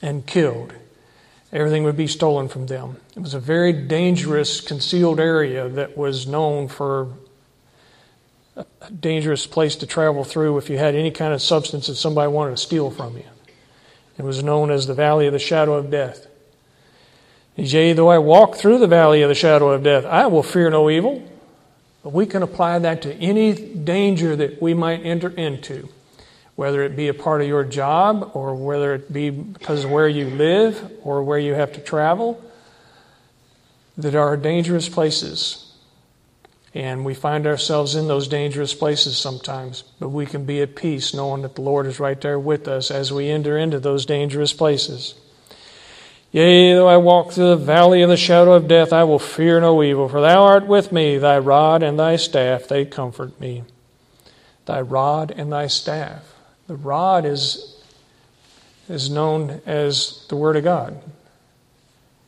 and 0.02 0.26
killed. 0.26 0.74
Everything 1.54 1.84
would 1.84 1.96
be 1.96 2.08
stolen 2.08 2.50
from 2.50 2.66
them. 2.66 2.98
It 3.16 3.20
was 3.20 3.36
a 3.36 3.40
very 3.40 3.72
dangerous, 3.72 4.60
concealed 4.60 5.20
area 5.20 5.70
that 5.70 5.96
was 5.96 6.28
known 6.28 6.68
for 6.68 7.14
a 8.56 8.66
dangerous 9.00 9.46
place 9.46 9.76
to 9.78 9.88
travel 9.88 10.24
through 10.24 10.58
if 10.58 10.70
you 10.70 10.78
had 10.80 10.96
any 10.96 11.12
kind 11.12 11.32
of 11.32 11.42
substance 11.42 11.88
that 11.88 11.96
somebody 11.96 12.32
wanted 12.32 12.52
to 12.52 12.58
steal 12.58 12.90
from 12.90 13.16
you. 13.16 13.26
It 14.18 14.24
was 14.24 14.44
known 14.44 14.72
as 14.72 14.88
the 14.88 14.94
Valley 14.96 15.28
of 15.28 15.34
the 15.34 15.40
Shadow 15.40 15.76
of 15.76 15.92
Death. 15.92 16.28
Yea, 17.56 17.94
though 17.94 18.10
I 18.10 18.18
walk 18.18 18.56
through 18.56 18.80
the 18.80 18.88
valley 18.88 19.22
of 19.22 19.30
the 19.30 19.36
shadow 19.36 19.70
of 19.70 19.84
death, 19.84 20.06
I 20.06 20.26
will 20.26 20.42
fear 20.42 20.72
no 20.72 20.90
evil. 20.90 21.24
But 22.02 22.12
we 22.12 22.26
can 22.26 22.42
apply 22.42 22.80
that 22.80 23.04
to 23.04 23.14
any 23.14 23.54
danger 23.54 24.36
that 24.36 24.62
we 24.62 24.74
might 24.74 25.06
enter 25.06 25.30
into, 25.30 25.90
whether 26.56 26.84
it 26.84 26.96
be 26.96 27.08
a 27.08 27.14
part 27.14 27.42
of 27.42 27.48
your 27.48 27.64
job, 27.64 28.32
or 28.34 28.56
whether 28.56 28.94
it 28.94 29.12
be 29.12 29.30
because 29.30 29.84
of 29.84 29.92
where 29.92 30.08
you 30.08 30.30
live, 30.30 30.92
or 31.04 31.24
where 31.24 31.40
you 31.40 31.54
have 31.54 31.74
to 31.74 31.82
travel, 31.82 32.40
that 33.98 34.16
are 34.16 34.38
dangerous 34.38 34.90
places. 34.90 35.72
And 36.76 37.06
we 37.06 37.14
find 37.14 37.46
ourselves 37.46 37.96
in 37.96 38.08
those 38.08 38.28
dangerous 38.28 38.74
places 38.74 39.18
sometimes, 39.18 39.84
but 40.00 40.10
we 40.10 40.26
can 40.26 40.46
be 40.46 40.62
at 40.62 40.76
peace 40.76 41.14
knowing 41.14 41.44
that 41.44 41.56
the 41.56 41.62
Lord 41.62 41.86
is 41.86 42.00
right 42.00 42.20
there 42.20 42.40
with 42.40 42.68
us 42.68 42.90
as 42.90 43.12
we 43.12 43.30
enter 43.30 43.58
into 43.58 43.80
those 43.80 44.06
dangerous 44.06 44.54
places. 44.54 45.14
Yea, 46.32 46.74
though 46.74 46.88
I 46.88 46.98
walk 46.98 47.32
through 47.32 47.50
the 47.50 47.56
valley 47.58 48.02
of 48.02 48.10
the 48.10 48.18
shadow 48.18 48.54
of 48.54 48.68
death, 48.68 48.92
I 48.92 49.04
will 49.04 49.20
fear 49.20 49.62
no 49.62 49.84
evil, 49.84 50.10
for 50.10 50.20
thou 50.20 50.42
art 50.44 50.66
with 50.66 50.92
me, 50.92 51.20
thy 51.20 51.38
rod 51.38 51.84
and 51.84 52.00
thy 52.00 52.16
staff, 52.16 52.68
they 52.68 52.86
comfort 52.86 53.40
me. 53.40 53.64
Thy 54.66 54.82
rod 54.82 55.32
and 55.36 55.52
thy 55.52 55.68
staff. 55.68 56.33
The 56.74 56.80
rod 56.80 57.24
is, 57.26 57.80
is 58.90 59.08
known 59.08 59.62
as 59.64 60.26
the 60.28 60.36
Word 60.36 60.56
of 60.56 60.64
God. 60.64 61.00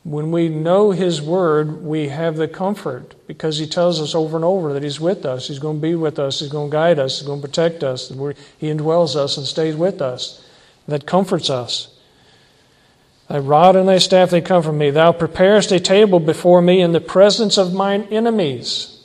When 0.03 0.29
we 0.29 0.49
know 0.49 0.91
His 0.91 1.19
Word, 1.19 1.81
we 1.81 2.09
have 2.09 2.35
the 2.35 2.47
comfort 2.47 3.15
because 3.25 3.57
He 3.57 3.65
tells 3.65 3.99
us 3.99 4.13
over 4.13 4.37
and 4.37 4.45
over 4.45 4.71
that 4.73 4.83
He's 4.83 4.99
with 4.99 5.25
us. 5.25 5.47
He's 5.47 5.57
going 5.57 5.77
to 5.77 5.81
be 5.81 5.95
with 5.95 6.19
us. 6.19 6.41
He's 6.41 6.51
going 6.51 6.69
to 6.69 6.71
guide 6.71 6.99
us. 6.99 7.17
He's 7.17 7.27
going 7.27 7.41
to 7.41 7.47
protect 7.47 7.83
us. 7.83 8.09
He 8.09 8.67
indwells 8.67 9.15
us 9.15 9.35
and 9.35 9.47
stays 9.47 9.75
with 9.75 9.99
us. 9.99 10.47
That 10.87 11.07
comforts 11.07 11.49
us. 11.49 11.97
Thy 13.27 13.39
rod 13.39 13.75
and 13.75 13.89
thy 13.89 13.97
staff, 13.97 14.29
they 14.29 14.41
comfort 14.41 14.73
me. 14.73 14.91
Thou 14.91 15.11
preparest 15.11 15.71
a 15.71 15.79
table 15.79 16.19
before 16.19 16.61
me 16.61 16.81
in 16.81 16.91
the 16.91 17.01
presence 17.01 17.57
of 17.57 17.73
mine 17.73 18.07
enemies. 18.11 19.03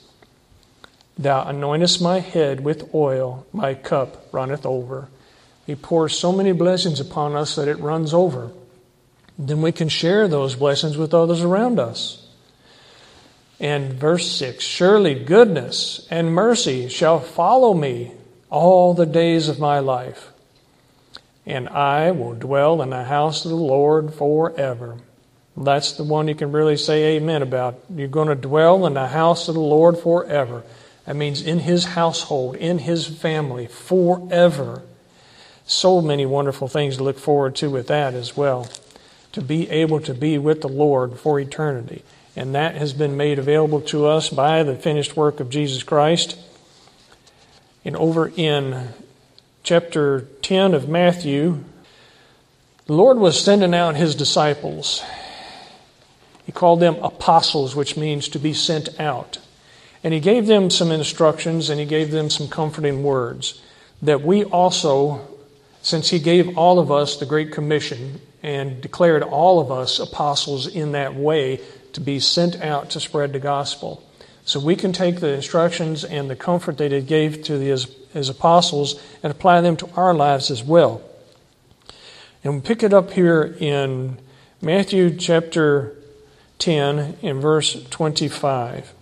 Thou 1.17 1.45
anointest 1.45 2.03
my 2.03 2.19
head 2.21 2.61
with 2.63 2.95
oil, 2.95 3.47
my 3.55 3.73
cup 3.73 4.29
runneth 4.33 4.67
over. 4.67 5.09
He 5.71 5.77
pours 5.77 6.19
so 6.19 6.33
many 6.33 6.51
blessings 6.51 6.99
upon 6.99 7.37
us 7.37 7.55
that 7.55 7.69
it 7.69 7.79
runs 7.79 8.13
over. 8.13 8.51
Then 9.39 9.63
we 9.63 9.71
can 9.71 9.89
share 9.89 10.27
those 10.27 10.57
blessings 10.57 10.97
with 10.97 11.15
others 11.15 11.43
around 11.43 11.79
us. 11.79 12.27
And 13.61 13.93
verse 13.93 14.29
6 14.33 14.65
Surely 14.65 15.15
goodness 15.15 16.09
and 16.11 16.35
mercy 16.35 16.89
shall 16.89 17.21
follow 17.21 17.73
me 17.73 18.11
all 18.51 18.95
the 18.95 19.07
days 19.07 19.49
of 19.49 19.61
my 19.61 19.79
life 19.79 20.33
and 21.47 21.69
I 21.69 22.11
will 22.11 22.35
dwell 22.35 22.83
in 22.83 22.91
the 22.91 23.05
house 23.05 23.45
of 23.45 23.53
the 23.53 23.57
Lord 23.57 24.13
forever. 24.13 24.99
That's 25.57 25.93
the 25.93 26.03
one 26.03 26.27
you 26.27 26.35
can 26.35 26.51
really 26.51 26.77
say 26.77 27.17
amen 27.17 27.43
about. 27.43 27.79
You're 27.95 28.09
going 28.09 28.27
to 28.27 28.35
dwell 28.35 28.87
in 28.87 28.95
the 28.95 29.07
house 29.07 29.47
of 29.47 29.55
the 29.55 29.61
Lord 29.61 29.99
forever. 29.99 30.65
That 31.07 31.15
means 31.15 31.43
in 31.43 31.61
his 31.61 31.85
household, 31.85 32.57
in 32.57 32.79
his 32.79 33.07
family, 33.07 33.69
forever. 33.69 34.83
So 35.71 36.01
many 36.01 36.27
wonderful 36.27 36.67
things 36.67 36.97
to 36.97 37.05
look 37.05 37.21
forward 37.21 37.55
to 37.57 37.71
with 37.71 37.87
that 37.87 38.13
as 38.13 38.37
well. 38.37 38.69
To 39.33 39.41
be 39.41 39.71
able 39.71 40.01
to 40.01 40.13
be 40.13 40.37
with 40.37 40.63
the 40.63 40.69
Lord 40.69 41.17
for 41.17 41.39
eternity. 41.39 42.03
And 42.35 42.57
that 42.57 42.75
has 42.75 42.93
been 42.93 43.17
made 43.17 43.39
available 43.39 43.81
to 43.83 44.07
us 44.07 44.31
by 44.31 44.65
the 44.65 44.75
finished 44.75 45.17
work 45.17 45.39
of 45.39 45.49
Jesus 45.49 45.85
Christ. 45.85 46.37
And 47.85 47.95
over 47.95 48.33
in 48.35 48.89
chapter 49.63 50.23
10 50.43 50.75
of 50.75 50.89
Matthew, 50.89 51.63
the 52.87 52.95
Lord 52.95 53.19
was 53.19 53.41
sending 53.41 53.73
out 53.73 53.95
his 53.95 54.17
disciples. 54.17 55.05
He 56.45 56.51
called 56.51 56.81
them 56.81 56.97
apostles, 56.97 57.77
which 57.77 57.97
means 57.97 58.27
to 58.31 58.41
be 58.41 58.55
sent 58.55 58.99
out. 58.99 59.39
And 60.03 60.13
he 60.13 60.19
gave 60.19 60.49
them 60.49 60.69
some 60.69 60.91
instructions 60.91 61.71
and 61.71 61.79
he 61.79 61.87
gave 61.87 62.11
them 62.11 62.29
some 62.29 62.49
comforting 62.49 63.05
words 63.05 63.63
that 64.03 64.23
we 64.23 64.43
also, 64.43 65.40
since 65.83 66.11
he 66.11 66.19
gave 66.19 66.57
all 66.57 66.79
of 66.79 66.91
us 66.91 67.17
the 67.17 67.27
Great 67.27 67.53
Commission 67.53 68.21
and 68.43 68.81
declared 68.81 69.23
all 69.23 69.61
of 69.61 69.71
us 69.71 69.99
apostles 69.99 70.67
in 70.67 70.93
that 70.93 71.15
way 71.15 71.61
to 71.93 72.01
be 72.01 72.21
sent 72.21 72.61
out 72.61 72.91
to 72.91 73.01
spread 73.01 73.33
the 73.33 73.41
gospel. 73.41 74.03
So 74.45 74.59
we 74.59 74.77
can 74.77 74.93
take 74.93 75.21
the 75.21 75.33
instructions 75.33 76.05
and 76.05 76.31
the 76.31 76.37
comfort 76.37 76.79
that 76.79 76.93
he 76.93 77.01
gave 77.01 77.43
to 77.45 77.59
his, 77.59 77.85
his 78.13 78.29
apostles 78.29 79.01
and 79.23 79.31
apply 79.31 79.61
them 79.61 79.77
to 79.77 79.91
our 79.95 80.15
lives 80.15 80.51
as 80.51 80.63
well. 80.63 81.03
And 82.43 82.55
we 82.55 82.61
pick 82.61 82.83
it 82.83 82.95
up 82.95 83.11
here 83.11 83.43
in 83.61 84.19
Matthew 84.63 85.17
chapter 85.17 85.97
10 86.59 87.19
in 87.23 87.41
verse 87.41 87.83
25. 87.91 88.95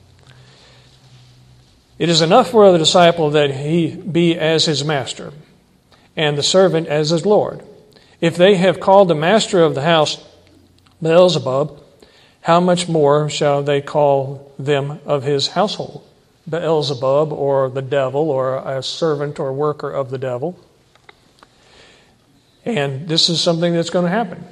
It 1.99 2.09
is 2.09 2.21
enough 2.21 2.51
for 2.51 2.71
the 2.71 2.79
disciple 2.79 3.31
that 3.31 3.51
he 3.51 3.95
be 3.95 4.37
as 4.37 4.67
his 4.67 4.85
master, 4.85 5.33
and 6.19 6.37
the 6.37 6.43
servant 6.43 6.89
as 6.89 7.11
his 7.11 7.25
Lord. 7.25 7.63
If 8.21 8.37
they 8.37 8.57
have 8.57 8.81
called 8.81 9.07
the 9.07 9.15
master 9.15 9.63
of 9.63 9.77
the 9.77 9.83
house 9.83 10.23
Beelzebub, 11.01 11.81
how 12.41 12.59
much 12.59 12.89
more 12.89 13.31
shall 13.31 13.63
they 13.63 13.81
call 13.81 14.53
them 14.59 14.99
of 15.07 15.23
his 15.23 15.49
household? 15.49 16.05
Beelzebub, 16.51 17.33
or 17.33 17.71
the 17.71 17.83
devil, 17.83 18.31
or 18.31 18.57
a 18.57 18.83
servant 18.83 19.39
or 19.39 19.53
worker 19.53 19.91
of 19.91 20.11
the 20.11 20.19
devil. 20.19 20.59
And 22.65 23.07
this 23.07 23.29
is 23.29 23.41
something 23.41 23.73
that's 23.73 23.91
going 23.91 24.07
to 24.07 24.11
happen. 24.11 24.45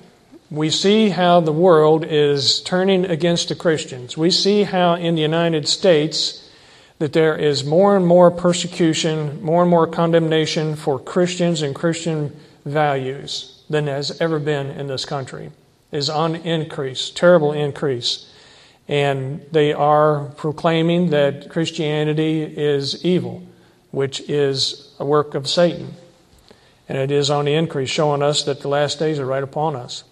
We 0.51 0.71
see 0.71 1.09
how 1.09 1.41
the 1.41 1.53
world 1.53 2.05
is 2.05 2.61
turning 2.61 3.07
against 3.07 3.49
the 3.49 3.57
Christians. 3.57 4.17
We 4.17 4.31
see 4.31 4.63
how 4.63 4.95
in 4.95 5.17
the 5.17 5.23
United 5.23 5.67
States 5.67 6.46
that 6.99 7.13
there 7.13 7.37
is 7.37 7.65
more 7.65 7.97
and 7.97 8.07
more 8.07 8.31
persecution, 8.31 9.43
more 9.43 9.63
and 9.63 9.71
more 9.71 9.87
condemnation 9.87 10.77
for 10.77 10.99
Christians 10.99 11.63
and 11.63 11.75
Christian 11.75 12.35
values 12.65 13.63
than 13.69 13.87
has 13.87 14.21
ever 14.21 14.39
been 14.39 14.71
in 14.71 14.87
this 14.87 15.05
country 15.05 15.51
is 15.93 16.09
on 16.09 16.37
increase, 16.37 17.11
terrible 17.11 17.53
increase. 17.53 18.31
And 18.89 19.45
they 19.51 19.73
are 19.73 20.27
proclaiming 20.37 21.11
that 21.11 21.51
Christianity 21.51 22.43
is 22.43 23.05
evil, 23.05 23.43
which 23.91 24.21
is 24.29 24.95
a 24.99 25.05
work 25.05 25.35
of 25.35 25.49
Satan. 25.49 25.95
And 26.89 26.97
it 26.99 27.11
is 27.11 27.31
on 27.31 27.47
the 27.47 27.55
increase, 27.55 27.91
showing 27.91 28.23
us 28.23 28.45
that 28.45 28.61
the 28.61 28.69
last 28.69 28.99
days 28.99 29.19
are 29.19 29.27
right 29.27 29.43
upon 29.43 29.75
us. 29.75 30.05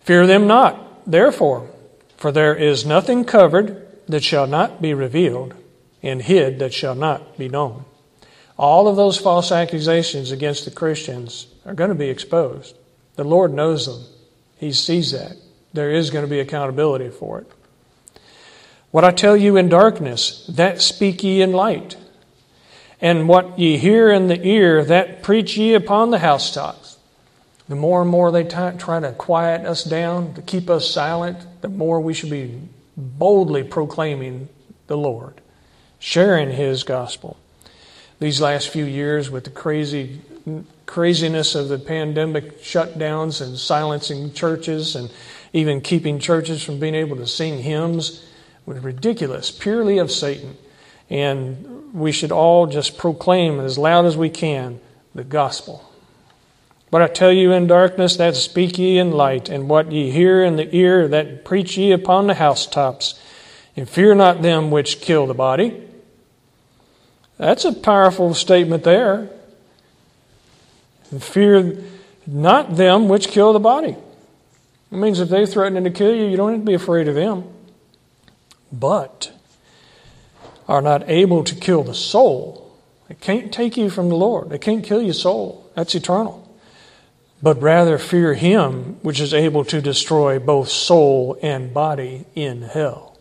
Fear 0.00 0.26
them 0.26 0.46
not, 0.46 1.10
therefore, 1.10 1.70
for 2.16 2.30
there 2.30 2.54
is 2.54 2.84
nothing 2.84 3.24
covered 3.24 3.85
that 4.08 4.24
shall 4.24 4.46
not 4.46 4.80
be 4.80 4.94
revealed, 4.94 5.54
and 6.02 6.22
hid 6.22 6.58
that 6.58 6.72
shall 6.72 6.94
not 6.94 7.36
be 7.36 7.48
known. 7.48 7.84
All 8.58 8.88
of 8.88 8.96
those 8.96 9.18
false 9.18 9.52
accusations 9.52 10.30
against 10.30 10.64
the 10.64 10.70
Christians 10.70 11.48
are 11.64 11.74
going 11.74 11.90
to 11.90 11.94
be 11.94 12.08
exposed. 12.08 12.76
The 13.16 13.24
Lord 13.24 13.52
knows 13.52 13.86
them. 13.86 14.04
He 14.58 14.72
sees 14.72 15.12
that. 15.12 15.36
There 15.72 15.90
is 15.90 16.10
going 16.10 16.24
to 16.24 16.30
be 16.30 16.40
accountability 16.40 17.10
for 17.10 17.40
it. 17.40 17.52
What 18.90 19.04
I 19.04 19.10
tell 19.10 19.36
you 19.36 19.56
in 19.56 19.68
darkness, 19.68 20.46
that 20.46 20.80
speak 20.80 21.22
ye 21.22 21.42
in 21.42 21.52
light. 21.52 21.96
And 22.98 23.28
what 23.28 23.58
ye 23.58 23.76
hear 23.76 24.10
in 24.10 24.28
the 24.28 24.42
ear, 24.46 24.82
that 24.84 25.22
preach 25.22 25.58
ye 25.58 25.74
upon 25.74 26.10
the 26.10 26.20
housetops. 26.20 26.96
The 27.68 27.74
more 27.74 28.00
and 28.00 28.10
more 28.10 28.30
they 28.30 28.44
t- 28.44 28.78
try 28.78 29.00
to 29.00 29.12
quiet 29.12 29.66
us 29.66 29.84
down, 29.84 30.32
to 30.34 30.40
keep 30.40 30.70
us 30.70 30.90
silent, 30.90 31.38
the 31.60 31.68
more 31.68 32.00
we 32.00 32.14
should 32.14 32.30
be 32.30 32.60
boldly 32.96 33.62
proclaiming 33.62 34.48
the 34.86 34.96
Lord, 34.96 35.40
sharing 35.98 36.50
His 36.50 36.82
gospel. 36.82 37.36
These 38.18 38.40
last 38.40 38.68
few 38.68 38.84
years, 38.84 39.30
with 39.30 39.44
the 39.44 39.50
crazy 39.50 40.20
craziness 40.86 41.54
of 41.54 41.68
the 41.68 41.78
pandemic 41.78 42.62
shutdowns 42.62 43.40
and 43.40 43.58
silencing 43.58 44.32
churches 44.32 44.94
and 44.94 45.10
even 45.52 45.80
keeping 45.80 46.18
churches 46.18 46.62
from 46.62 46.78
being 46.78 46.94
able 46.94 47.16
to 47.16 47.26
sing 47.26 47.62
hymns, 47.62 48.24
was 48.64 48.78
ridiculous, 48.78 49.50
purely 49.50 49.98
of 49.98 50.10
Satan. 50.10 50.56
And 51.10 51.92
we 51.92 52.12
should 52.12 52.32
all 52.32 52.66
just 52.66 52.96
proclaim 52.96 53.60
as 53.60 53.76
loud 53.76 54.06
as 54.06 54.16
we 54.16 54.30
can 54.30 54.80
the 55.14 55.24
gospel. 55.24 55.84
What 56.90 57.02
I 57.02 57.08
tell 57.08 57.32
you 57.32 57.52
in 57.52 57.66
darkness, 57.66 58.16
that 58.16 58.36
speak 58.36 58.78
ye 58.78 58.98
in 58.98 59.10
light, 59.10 59.48
and 59.48 59.68
what 59.68 59.90
ye 59.90 60.10
hear 60.10 60.42
in 60.42 60.56
the 60.56 60.74
ear, 60.74 61.08
that 61.08 61.44
preach 61.44 61.76
ye 61.76 61.92
upon 61.92 62.26
the 62.26 62.34
housetops. 62.34 63.20
And 63.76 63.88
fear 63.88 64.14
not 64.14 64.42
them 64.42 64.70
which 64.70 65.00
kill 65.00 65.26
the 65.26 65.34
body. 65.34 65.82
That's 67.38 67.64
a 67.64 67.72
powerful 67.72 68.32
statement 68.34 68.84
there. 68.84 69.28
And 71.10 71.22
fear 71.22 71.76
not 72.26 72.76
them 72.76 73.08
which 73.08 73.28
kill 73.28 73.52
the 73.52 73.60
body. 73.60 73.96
It 74.90 74.96
means 74.96 75.20
if 75.20 75.28
they 75.28 75.44
threaten 75.44 75.82
to 75.82 75.90
kill 75.90 76.14
you, 76.14 76.26
you 76.26 76.36
don't 76.36 76.52
need 76.52 76.60
to 76.60 76.64
be 76.64 76.74
afraid 76.74 77.08
of 77.08 77.16
them. 77.16 77.44
But 78.72 79.32
are 80.68 80.80
not 80.80 81.08
able 81.08 81.44
to 81.44 81.54
kill 81.54 81.82
the 81.82 81.94
soul. 81.94 82.72
They 83.08 83.14
can't 83.14 83.52
take 83.52 83.76
you 83.76 83.90
from 83.90 84.08
the 84.08 84.16
Lord. 84.16 84.50
They 84.50 84.58
can't 84.58 84.84
kill 84.84 85.02
your 85.02 85.14
soul. 85.14 85.70
That's 85.74 85.94
eternal. 85.94 86.45
But 87.42 87.60
rather 87.60 87.98
fear 87.98 88.34
him 88.34 88.98
which 89.02 89.20
is 89.20 89.34
able 89.34 89.64
to 89.66 89.82
destroy 89.82 90.38
both 90.38 90.68
soul 90.68 91.38
and 91.42 91.74
body 91.74 92.24
in 92.34 92.62
hell. 92.62 93.18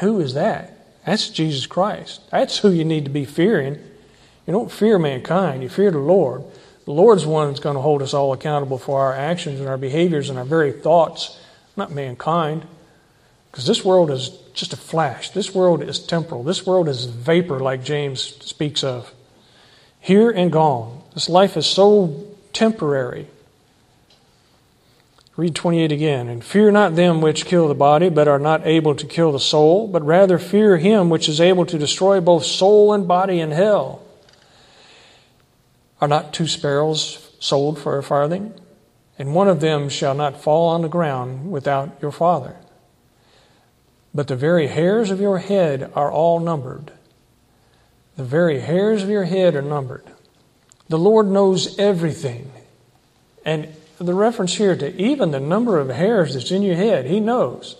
Who 0.00 0.20
is 0.20 0.34
that? 0.34 1.02
That's 1.04 1.28
Jesus 1.28 1.66
Christ. 1.66 2.20
That's 2.30 2.58
who 2.58 2.70
you 2.70 2.84
need 2.84 3.04
to 3.04 3.10
be 3.10 3.24
fearing. 3.24 3.74
You 4.46 4.52
don't 4.52 4.70
fear 4.70 4.98
mankind, 4.98 5.62
you 5.62 5.68
fear 5.68 5.90
the 5.90 5.98
Lord. 5.98 6.44
The 6.84 6.92
Lord's 6.92 7.26
one 7.26 7.48
that's 7.48 7.60
going 7.60 7.76
to 7.76 7.82
hold 7.82 8.02
us 8.02 8.14
all 8.14 8.32
accountable 8.32 8.78
for 8.78 9.00
our 9.00 9.14
actions 9.14 9.58
and 9.58 9.68
our 9.68 9.78
behaviors 9.78 10.28
and 10.28 10.38
our 10.38 10.44
very 10.44 10.72
thoughts, 10.72 11.38
not 11.76 11.90
mankind. 11.90 12.66
Because 13.50 13.66
this 13.66 13.84
world 13.84 14.10
is 14.10 14.30
just 14.52 14.72
a 14.72 14.76
flash. 14.76 15.30
This 15.30 15.54
world 15.54 15.82
is 15.82 15.98
temporal. 15.98 16.42
This 16.42 16.66
world 16.66 16.88
is 16.88 17.04
vapor, 17.06 17.60
like 17.60 17.84
James 17.84 18.20
speaks 18.44 18.84
of. 18.84 19.12
Here 20.00 20.30
and 20.30 20.52
gone. 20.52 21.02
This 21.14 21.28
life 21.28 21.56
is 21.56 21.66
so 21.66 22.26
temporary. 22.54 23.26
Read 25.36 25.54
28 25.54 25.90
again. 25.90 26.28
And 26.28 26.44
fear 26.44 26.70
not 26.70 26.94
them 26.94 27.20
which 27.20 27.44
kill 27.44 27.68
the 27.68 27.74
body, 27.74 28.08
but 28.08 28.28
are 28.28 28.38
not 28.38 28.66
able 28.66 28.94
to 28.94 29.06
kill 29.06 29.32
the 29.32 29.40
soul, 29.40 29.88
but 29.88 30.04
rather 30.04 30.38
fear 30.38 30.76
him 30.76 31.10
which 31.10 31.28
is 31.28 31.40
able 31.40 31.66
to 31.66 31.78
destroy 31.78 32.20
both 32.20 32.44
soul 32.44 32.92
and 32.92 33.08
body 33.08 33.40
in 33.40 33.50
hell. 33.50 34.02
Are 36.00 36.08
not 36.08 36.32
two 36.32 36.46
sparrows 36.46 37.34
sold 37.40 37.78
for 37.78 37.98
a 37.98 38.02
farthing? 38.02 38.54
And 39.18 39.34
one 39.34 39.48
of 39.48 39.60
them 39.60 39.88
shall 39.88 40.14
not 40.14 40.40
fall 40.40 40.68
on 40.68 40.82
the 40.82 40.88
ground 40.88 41.50
without 41.50 41.98
your 42.00 42.12
Father. 42.12 42.56
But 44.12 44.28
the 44.28 44.36
very 44.36 44.68
hairs 44.68 45.10
of 45.10 45.20
your 45.20 45.38
head 45.38 45.90
are 45.94 46.10
all 46.10 46.38
numbered. 46.38 46.92
The 48.16 48.24
very 48.24 48.60
hairs 48.60 49.02
of 49.02 49.08
your 49.08 49.24
head 49.24 49.56
are 49.56 49.62
numbered. 49.62 50.04
The 50.88 50.98
Lord 50.98 51.26
knows 51.26 51.78
everything. 51.78 52.50
And 53.44 53.68
the 53.98 54.14
reference 54.14 54.54
here 54.54 54.76
to 54.76 55.00
even 55.00 55.30
the 55.30 55.40
number 55.40 55.78
of 55.78 55.88
hairs 55.88 56.34
that's 56.34 56.50
in 56.50 56.62
your 56.62 56.76
head, 56.76 57.06
He 57.06 57.20
knows. 57.20 57.76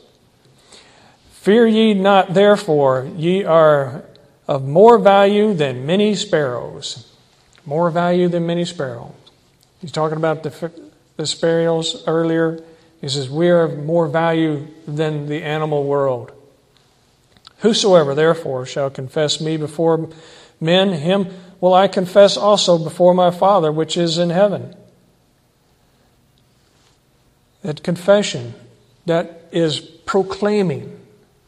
Fear 1.33 1.67
ye 1.67 1.95
not, 1.95 2.33
therefore, 2.33 3.11
ye 3.17 3.45
are 3.45 4.05
of 4.49 4.65
more 4.65 4.99
value 4.99 5.55
than 5.55 5.87
many 5.87 6.15
sparrows. 6.15 7.11
More 7.67 7.91
value 7.91 8.29
than 8.29 8.47
many 8.47 8.65
sparrows. 8.65 9.13
He's 9.81 9.93
talking 9.93 10.17
about 10.17 10.43
the, 10.43 10.73
the 11.17 11.27
sparrows 11.27 12.03
earlier. 12.07 12.63
He 13.01 13.09
says, 13.09 13.29
We 13.29 13.49
are 13.51 13.63
of 13.63 13.79
more 13.79 14.07
value 14.07 14.67
than 14.87 15.27
the 15.27 15.43
animal 15.43 15.85
world. 15.85 16.33
Whosoever 17.59 18.15
therefore 18.15 18.67
shall 18.67 18.91
confess 18.91 19.41
me 19.41 19.57
before 19.57 20.09
men, 20.61 20.93
him 20.93 21.29
will 21.61 21.75
I 21.75 21.89
confess 21.89 22.37
also 22.37 22.79
before 22.79 23.15
my 23.15 23.31
Father 23.31 23.71
which 23.73 23.97
is 23.97 24.19
in 24.19 24.31
heaven. 24.31 24.75
That 27.63 27.83
confession, 27.83 28.55
that 29.07 29.49
is 29.53 29.81
proclaiming. 29.81 31.01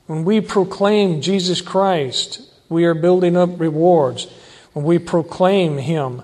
When 0.06 0.24
we 0.24 0.40
proclaim 0.40 1.20
Jesus 1.20 1.60
Christ, 1.60 2.40
we 2.68 2.84
are 2.84 2.94
building 2.94 3.36
up 3.36 3.60
rewards. 3.60 4.26
When 4.72 4.84
we 4.84 4.98
proclaim 4.98 5.78
Him, 5.78 6.22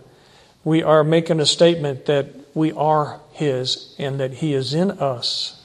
we 0.64 0.82
are 0.82 1.04
making 1.04 1.40
a 1.40 1.46
statement 1.46 2.06
that 2.06 2.28
we 2.54 2.72
are 2.72 3.20
his, 3.32 3.94
and 3.98 4.20
that 4.20 4.34
he 4.34 4.54
is 4.54 4.74
in 4.74 4.90
us. 4.92 5.60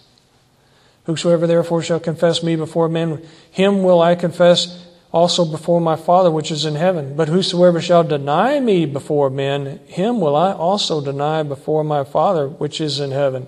Whosoever 1.04 1.48
therefore 1.48 1.84
shall 1.84 2.00
confess 2.00 2.42
me 2.42 2.56
before 2.56 2.90
men, 2.90 3.26
him 3.52 3.84
will 3.84 4.02
I 4.02 4.16
confess 4.16 4.86
also 5.12 5.46
before 5.46 5.80
my 5.80 5.96
Father 5.96 6.30
which 6.30 6.52
is 6.52 6.66
in 6.66 6.76
heaven. 6.76 7.16
But 7.16 7.30
whosoever 7.30 7.82
shall 7.82 8.04
deny 8.04 8.60
me 8.60 8.86
before 8.86 9.30
men, 9.30 9.80
him 9.86 10.20
will 10.20 10.36
I 10.36 10.52
also 10.52 11.02
deny 11.02 11.44
before 11.44 11.84
my 11.84 12.04
Father 12.04 12.48
which 12.48 12.82
is 12.82 13.00
in 13.00 13.12
heaven. 13.12 13.48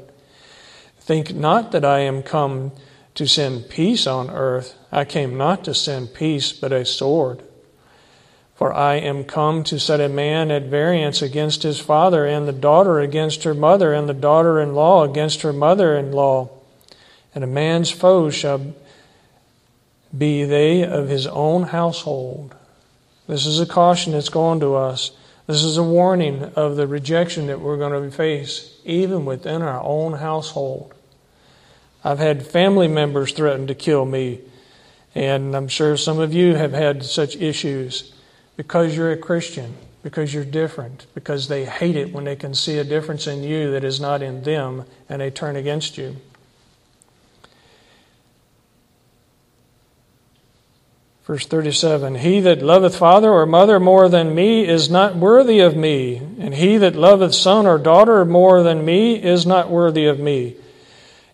Think 0.99 1.33
not 1.33 1.71
that 1.71 1.83
I 1.83 1.99
am 1.99 2.23
come 2.23 2.71
to 3.15 3.27
send 3.27 3.69
peace 3.69 4.07
on 4.07 4.29
earth. 4.29 4.75
I 4.91 5.05
came 5.05 5.37
not 5.37 5.63
to 5.65 5.73
send 5.73 6.13
peace, 6.13 6.53
but 6.53 6.71
a 6.71 6.85
sword. 6.85 7.43
For 8.55 8.73
I 8.73 8.95
am 8.95 9.23
come 9.23 9.63
to 9.65 9.79
set 9.79 10.01
a 10.01 10.09
man 10.09 10.51
at 10.51 10.63
variance 10.63 11.21
against 11.21 11.63
his 11.63 11.79
father, 11.79 12.25
and 12.25 12.47
the 12.47 12.53
daughter 12.53 12.99
against 12.99 13.43
her 13.43 13.53
mother, 13.53 13.93
and 13.93 14.07
the 14.07 14.13
daughter 14.13 14.59
in 14.59 14.75
law 14.75 15.03
against 15.03 15.41
her 15.41 15.53
mother 15.53 15.97
in 15.97 16.11
law. 16.11 16.49
And 17.33 17.43
a 17.43 17.47
man's 17.47 17.89
foes 17.89 18.35
shall 18.35 18.73
be 20.17 20.43
they 20.43 20.83
of 20.83 21.09
his 21.09 21.27
own 21.27 21.63
household. 21.63 22.55
This 23.27 23.45
is 23.45 23.59
a 23.59 23.65
caution 23.65 24.13
that's 24.13 24.29
going 24.29 24.59
to 24.61 24.75
us. 24.75 25.11
This 25.45 25.63
is 25.63 25.77
a 25.77 25.83
warning 25.83 26.43
of 26.55 26.75
the 26.75 26.87
rejection 26.87 27.47
that 27.47 27.59
we're 27.59 27.77
going 27.77 28.03
to 28.03 28.15
face, 28.15 28.79
even 28.85 29.25
within 29.25 29.61
our 29.61 29.81
own 29.83 30.13
household. 30.13 30.93
I've 32.03 32.19
had 32.19 32.45
family 32.45 32.87
members 32.87 33.33
threaten 33.33 33.67
to 33.67 33.75
kill 33.75 34.05
me, 34.05 34.41
and 35.15 35.55
I'm 35.55 35.67
sure 35.67 35.97
some 35.97 36.19
of 36.19 36.33
you 36.33 36.55
have 36.55 36.71
had 36.71 37.03
such 37.03 37.35
issues 37.35 38.13
because 38.57 38.95
you're 38.95 39.11
a 39.11 39.17
Christian, 39.17 39.75
because 40.03 40.33
you're 40.33 40.45
different, 40.45 41.07
because 41.13 41.47
they 41.47 41.65
hate 41.65 41.95
it 41.95 42.13
when 42.13 42.25
they 42.25 42.35
can 42.35 42.53
see 42.53 42.77
a 42.77 42.83
difference 42.83 43.27
in 43.27 43.43
you 43.43 43.71
that 43.71 43.83
is 43.83 43.99
not 43.99 44.21
in 44.21 44.43
them 44.43 44.85
and 45.07 45.21
they 45.21 45.29
turn 45.29 45.55
against 45.55 45.97
you. 45.97 46.15
Verse 51.29 51.45
37 51.45 52.15
He 52.15 52.39
that 52.39 52.63
loveth 52.63 52.95
father 52.97 53.31
or 53.31 53.45
mother 53.45 53.79
more 53.79 54.09
than 54.09 54.33
me 54.33 54.67
is 54.67 54.89
not 54.89 55.15
worthy 55.15 55.59
of 55.59 55.75
me, 55.75 56.17
and 56.39 56.55
he 56.55 56.77
that 56.77 56.95
loveth 56.95 57.35
son 57.35 57.67
or 57.67 57.77
daughter 57.77 58.25
more 58.25 58.63
than 58.63 58.83
me 58.83 59.21
is 59.21 59.45
not 59.45 59.69
worthy 59.69 60.07
of 60.07 60.19
me. 60.19 60.55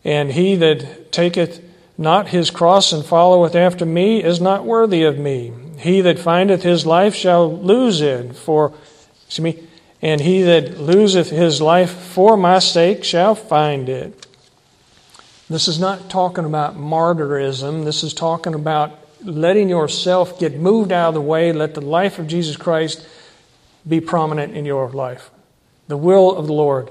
And 0.03 0.33
he 0.33 0.57
that 0.57 1.13
taketh 1.13 1.63
not 1.97 2.27
his 2.27 2.51
cross 2.51 2.91
and 2.91 3.05
followeth 3.05 3.55
after 3.55 3.85
me 3.85 4.21
is 4.21 4.41
not 4.41 4.65
worthy 4.65 5.03
of 5.03 5.17
me. 5.17 5.53
He 5.77 6.01
that 6.01 6.19
findeth 6.19 6.63
his 6.63 6.85
life 6.85 7.15
shall 7.15 7.57
lose 7.57 8.01
it 8.01 8.35
for 8.35 8.73
excuse 9.27 9.55
me, 9.55 9.63
and 10.01 10.19
he 10.19 10.41
that 10.41 10.77
loseth 10.77 11.29
his 11.29 11.61
life 11.61 11.91
for 11.91 12.35
my 12.35 12.59
sake 12.59 13.05
shall 13.05 13.33
find 13.33 13.87
it. 13.87 14.27
This 15.49 15.69
is 15.69 15.79
not 15.79 16.09
talking 16.09 16.43
about 16.43 16.75
martyrism. 16.75 17.85
This 17.85 18.03
is 18.03 18.13
talking 18.13 18.53
about 18.53 18.99
letting 19.25 19.69
yourself 19.69 20.39
get 20.39 20.55
moved 20.55 20.91
out 20.91 21.09
of 21.09 21.13
the 21.15 21.21
way, 21.21 21.51
let 21.51 21.73
the 21.73 21.81
life 21.81 22.19
of 22.19 22.27
Jesus 22.27 22.57
Christ 22.57 23.05
be 23.87 24.01
prominent 24.01 24.55
in 24.55 24.65
your 24.65 24.89
life. 24.89 25.29
The 25.87 25.97
will 25.97 26.35
of 26.35 26.47
the 26.47 26.53
Lord 26.53 26.89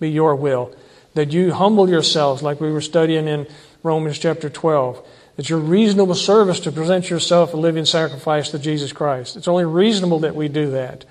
be 0.00 0.10
your 0.10 0.34
will. 0.34 0.74
That 1.14 1.32
you 1.32 1.52
humble 1.52 1.88
yourselves, 1.88 2.42
like 2.42 2.60
we 2.60 2.72
were 2.72 2.80
studying 2.80 3.28
in 3.28 3.46
Romans 3.82 4.18
chapter 4.18 4.50
12. 4.50 5.06
It's 5.36 5.48
your 5.48 5.58
reasonable 5.58 6.14
service 6.14 6.60
to 6.60 6.72
present 6.72 7.10
yourself 7.10 7.54
a 7.54 7.56
living 7.56 7.84
sacrifice 7.84 8.50
to 8.50 8.58
Jesus 8.58 8.92
Christ. 8.92 9.36
It's 9.36 9.48
only 9.48 9.64
reasonable 9.64 10.20
that 10.20 10.34
we 10.34 10.48
do 10.48 10.70
that. 10.70 11.04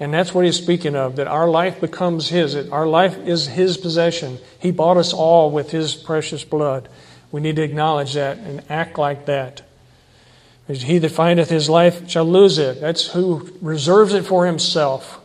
And 0.00 0.14
that's 0.14 0.32
what 0.32 0.44
he's 0.44 0.56
speaking 0.56 0.94
of, 0.94 1.16
that 1.16 1.26
our 1.26 1.48
life 1.48 1.80
becomes 1.80 2.28
his. 2.28 2.54
Our 2.70 2.86
life 2.86 3.18
is 3.18 3.48
his 3.48 3.76
possession. 3.76 4.38
He 4.60 4.70
bought 4.70 4.96
us 4.96 5.12
all 5.12 5.50
with 5.50 5.72
his 5.72 5.94
precious 5.94 6.44
blood. 6.44 6.88
We 7.32 7.40
need 7.40 7.56
to 7.56 7.62
acknowledge 7.62 8.14
that 8.14 8.38
and 8.38 8.62
act 8.70 8.96
like 8.96 9.26
that. 9.26 9.62
He 10.68 10.98
that 10.98 11.10
findeth 11.10 11.48
his 11.48 11.70
life 11.70 12.08
shall 12.10 12.26
lose 12.26 12.58
it. 12.58 12.80
That's 12.80 13.08
who 13.08 13.50
reserves 13.62 14.12
it 14.12 14.26
for 14.26 14.46
himself. 14.46 15.18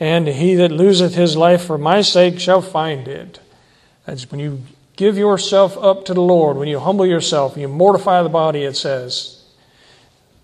And 0.00 0.26
he 0.26 0.56
that 0.56 0.72
loseth 0.72 1.14
his 1.14 1.36
life 1.36 1.64
for 1.64 1.78
my 1.78 2.02
sake 2.02 2.40
shall 2.40 2.60
find 2.60 3.06
it. 3.06 3.38
That's 4.06 4.30
when 4.30 4.40
you 4.40 4.62
give 4.96 5.16
yourself 5.16 5.78
up 5.78 6.04
to 6.06 6.14
the 6.14 6.20
Lord, 6.20 6.56
when 6.56 6.68
you 6.68 6.80
humble 6.80 7.06
yourself, 7.06 7.56
you 7.56 7.68
mortify 7.68 8.22
the 8.22 8.28
body, 8.28 8.64
it 8.64 8.76
says, 8.76 9.44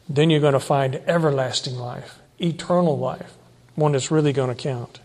then 0.09 0.31
you're 0.31 0.41
going 0.41 0.55
to 0.55 0.61
find 0.61 0.97
everlasting 1.07 1.77
life, 1.77 2.19
eternal 2.41 2.99
life, 2.99 3.37
one 3.75 3.93
that's 3.93 4.11
really 4.11 4.33
going 4.33 4.55
to 4.55 4.61
count. 4.61 5.01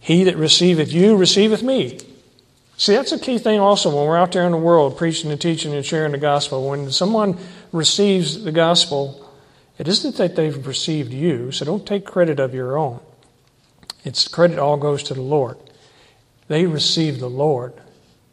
He 0.00 0.24
that 0.24 0.36
receiveth 0.36 0.92
you 0.92 1.16
receiveth 1.16 1.62
me. 1.62 2.00
See, 2.80 2.94
that's 2.94 3.12
a 3.12 3.18
key 3.18 3.36
thing 3.36 3.60
also 3.60 3.94
when 3.94 4.06
we're 4.06 4.16
out 4.16 4.32
there 4.32 4.46
in 4.46 4.52
the 4.52 4.56
world 4.56 4.96
preaching 4.96 5.30
and 5.30 5.38
teaching 5.38 5.74
and 5.74 5.84
sharing 5.84 6.12
the 6.12 6.18
gospel. 6.18 6.66
When 6.66 6.90
someone 6.90 7.36
receives 7.72 8.42
the 8.42 8.52
gospel, 8.52 9.30
it 9.76 9.86
isn't 9.86 10.16
that 10.16 10.34
they've 10.34 10.66
received 10.66 11.12
you, 11.12 11.52
so 11.52 11.66
don't 11.66 11.84
take 11.84 12.06
credit 12.06 12.40
of 12.40 12.54
your 12.54 12.78
own. 12.78 13.00
It's 14.02 14.26
credit 14.28 14.58
all 14.58 14.78
goes 14.78 15.02
to 15.04 15.14
the 15.14 15.20
Lord. 15.20 15.58
They 16.48 16.64
receive 16.64 17.20
the 17.20 17.28
Lord. 17.28 17.74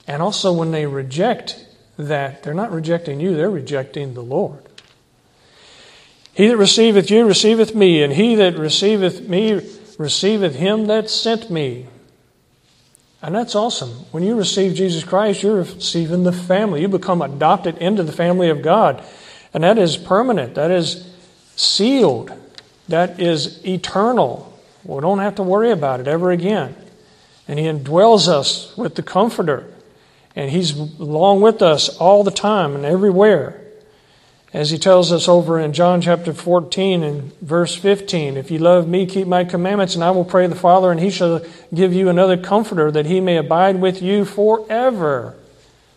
And 0.08 0.22
also 0.22 0.54
when 0.54 0.72
they 0.72 0.86
reject 0.86 1.68
that, 1.98 2.44
they're 2.44 2.54
not 2.54 2.72
rejecting 2.72 3.20
you, 3.20 3.36
they're 3.36 3.50
rejecting 3.50 4.14
the 4.14 4.24
Lord. 4.24 4.64
He 6.34 6.48
that 6.48 6.56
receiveth 6.56 7.12
you 7.12 7.28
receiveth 7.28 7.76
me, 7.76 8.02
and 8.02 8.14
he 8.14 8.36
that 8.36 8.58
receiveth 8.58 9.28
me 9.28 9.60
receiveth 9.98 10.56
him 10.56 10.88
that 10.88 11.10
sent 11.10 11.52
me. 11.52 11.88
And 13.22 13.34
that's 13.34 13.56
awesome. 13.56 13.90
When 14.12 14.24
you 14.24 14.36
receive 14.36 14.76
Jesus 14.76 15.04
Christ, 15.04 15.42
you're 15.42 15.58
receiving 15.58 16.24
the 16.24 16.32
family. 16.32 16.82
You 16.82 16.88
become 16.88 17.22
adopted 17.22 17.78
into 17.80 18.04
the 18.04 18.12
family 18.12 18.50
of 18.50 18.62
God. 18.62 19.04
And 19.54 19.64
that 19.64 19.78
is 19.78 19.98
permanent. 19.98 20.56
That 20.56 20.70
is 20.70 21.12
sealed. 21.56 22.32
That 22.88 23.20
is 23.20 23.66
eternal. 23.66 24.54
We 24.84 25.02
don't 25.02 25.20
have 25.20 25.36
to 25.36 25.44
worry 25.44 25.72
about 25.72 26.00
it 26.00 26.08
ever 26.08 26.32
again. 26.32 26.76
And 27.48 27.58
He 27.58 27.66
indwells 27.66 28.28
us 28.28 28.76
with 28.78 28.96
the 28.96 29.04
Comforter. 29.04 29.66
And 30.36 30.52
He's 30.52 30.78
along 30.78 31.42
with 31.42 31.62
us 31.62 31.90
all 31.98 32.24
the 32.24 32.32
time 32.32 32.76
and 32.76 32.86
everywhere. 32.86 33.67
As 34.54 34.72
he 34.72 34.78
tells 34.78 35.12
us 35.12 35.28
over 35.28 35.60
in 35.60 35.74
John 35.74 36.00
chapter 36.00 36.34
14 36.34 37.04
and 37.04 37.34
verse 37.40 37.76
15, 37.76 38.38
if 38.38 38.50
you 38.50 38.60
love 38.60 38.88
me, 38.88 39.06
keep 39.06 39.28
my 39.28 39.44
commandments, 39.44 39.94
and 39.96 40.04
I 40.04 40.12
will 40.12 40.24
pray 40.24 40.48
the 40.48 40.56
Father, 40.56 40.90
and 40.90 41.02
he 41.02 41.10
shall 41.10 41.42
give 41.74 41.94
you 41.94 42.08
another 42.08 42.38
comforter 42.38 42.90
that 42.92 43.06
he 43.06 43.20
may 43.20 43.36
abide 43.36 43.82
with 43.82 44.02
you 44.02 44.24
forever. 44.24 45.36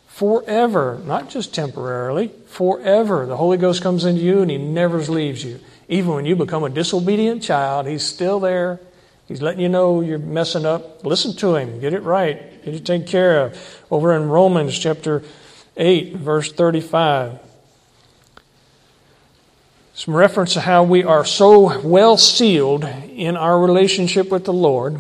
Forever. 0.09 1.01
Not 1.05 1.31
just 1.31 1.55
temporarily, 1.55 2.33
forever. 2.47 3.25
The 3.25 3.37
Holy 3.37 3.57
Ghost 3.57 3.83
comes 3.83 4.05
into 4.05 4.21
you 4.21 4.43
and 4.43 4.51
he 4.51 4.59
never 4.59 4.99
leaves 4.99 5.45
you. 5.45 5.61
Even 5.89 6.15
when 6.15 6.27
you 6.27 6.35
become 6.35 6.65
a 6.65 6.69
disobedient 6.69 7.43
child, 7.43 7.87
he's 7.87 8.03
still 8.03 8.41
there. 8.41 8.81
He's 9.29 9.41
letting 9.41 9.61
you 9.61 9.69
know 9.69 10.01
you're 10.01 10.19
messing 10.19 10.67
up. 10.67 11.05
Listen 11.05 11.35
to 11.37 11.55
him. 11.55 11.81
Get 11.81 11.95
it 11.95 12.03
right. 12.03 12.63
Get 12.65 12.75
it 12.75 12.85
taken 12.85 13.07
care 13.07 13.47
of. 13.47 13.85
Over 13.91 14.15
in 14.15 14.29
Romans 14.29 14.77
chapter 14.77 15.23
8, 15.77 16.17
verse 16.17 16.53
35 16.53 17.39
some 20.01 20.17
reference 20.17 20.55
to 20.55 20.61
how 20.61 20.83
we 20.83 21.05
are 21.05 21.27
so 21.27 21.79
well 21.81 22.17
sealed 22.17 22.85
in 22.85 23.37
our 23.37 23.61
relationship 23.61 24.31
with 24.31 24.47
the 24.47 24.53
Lord. 24.53 24.99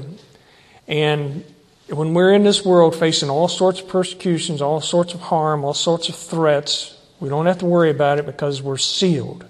And 0.86 1.42
when 1.88 2.12
we're 2.12 2.34
in 2.34 2.42
this 2.42 2.66
world 2.66 2.94
facing 2.94 3.30
all 3.30 3.48
sorts 3.48 3.80
of 3.80 3.88
persecutions, 3.88 4.60
all 4.60 4.82
sorts 4.82 5.14
of 5.14 5.20
harm, 5.20 5.64
all 5.64 5.72
sorts 5.72 6.10
of 6.10 6.16
threats, 6.16 7.00
we 7.18 7.30
don't 7.30 7.46
have 7.46 7.56
to 7.60 7.64
worry 7.64 7.88
about 7.88 8.18
it 8.18 8.26
because 8.26 8.60
we're 8.60 8.76
sealed. 8.76 9.46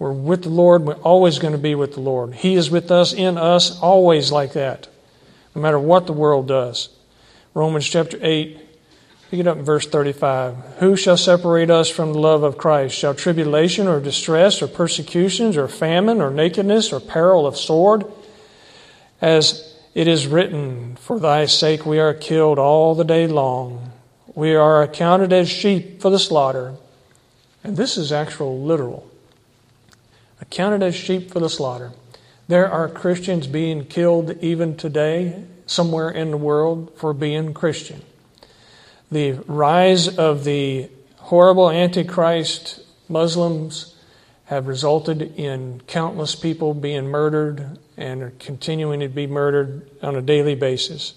We're 0.00 0.10
with 0.10 0.42
the 0.42 0.48
Lord. 0.48 0.82
We're 0.82 0.94
always 0.94 1.38
going 1.38 1.52
to 1.52 1.58
be 1.58 1.76
with 1.76 1.94
the 1.94 2.00
Lord. 2.00 2.34
He 2.34 2.54
is 2.54 2.72
with 2.72 2.90
us, 2.90 3.12
in 3.12 3.38
us, 3.38 3.78
always 3.78 4.32
like 4.32 4.54
that, 4.54 4.88
no 5.54 5.62
matter 5.62 5.78
what 5.78 6.08
the 6.08 6.12
world 6.12 6.48
does. 6.48 6.88
Romans 7.54 7.88
chapter 7.88 8.18
8, 8.20 8.58
Pick 9.30 9.38
it 9.38 9.46
up 9.46 9.58
in 9.58 9.64
verse 9.64 9.86
35. 9.86 10.56
Who 10.80 10.96
shall 10.96 11.16
separate 11.16 11.70
us 11.70 11.88
from 11.88 12.12
the 12.12 12.18
love 12.18 12.42
of 12.42 12.58
Christ? 12.58 12.96
Shall 12.96 13.14
tribulation 13.14 13.86
or 13.86 14.00
distress 14.00 14.60
or 14.60 14.66
persecutions 14.66 15.56
or 15.56 15.68
famine 15.68 16.20
or 16.20 16.32
nakedness 16.32 16.92
or 16.92 16.98
peril 16.98 17.46
of 17.46 17.56
sword? 17.56 18.04
As 19.20 19.72
it 19.94 20.08
is 20.08 20.26
written, 20.26 20.96
For 20.96 21.20
thy 21.20 21.46
sake 21.46 21.86
we 21.86 22.00
are 22.00 22.12
killed 22.12 22.58
all 22.58 22.96
the 22.96 23.04
day 23.04 23.28
long. 23.28 23.92
We 24.34 24.56
are 24.56 24.82
accounted 24.82 25.32
as 25.32 25.48
sheep 25.48 26.02
for 26.02 26.10
the 26.10 26.18
slaughter. 26.18 26.74
And 27.62 27.76
this 27.76 27.96
is 27.96 28.10
actual 28.10 28.60
literal. 28.60 29.08
Accounted 30.40 30.82
as 30.82 30.96
sheep 30.96 31.30
for 31.30 31.38
the 31.38 31.50
slaughter. 31.50 31.92
There 32.48 32.68
are 32.68 32.88
Christians 32.88 33.46
being 33.46 33.84
killed 33.84 34.36
even 34.42 34.76
today, 34.76 35.44
somewhere 35.66 36.10
in 36.10 36.32
the 36.32 36.36
world, 36.36 36.92
for 36.96 37.12
being 37.12 37.54
Christian 37.54 38.02
the 39.10 39.32
rise 39.46 40.18
of 40.18 40.44
the 40.44 40.88
horrible 41.16 41.70
Antichrist 41.70 42.80
Muslims 43.08 43.96
have 44.44 44.66
resulted 44.66 45.22
in 45.38 45.80
countless 45.86 46.34
people 46.34 46.74
being 46.74 47.06
murdered 47.06 47.78
and 47.96 48.22
are 48.22 48.32
continuing 48.38 49.00
to 49.00 49.08
be 49.08 49.26
murdered 49.26 49.88
on 50.02 50.16
a 50.16 50.22
daily 50.22 50.54
basis. 50.54 51.14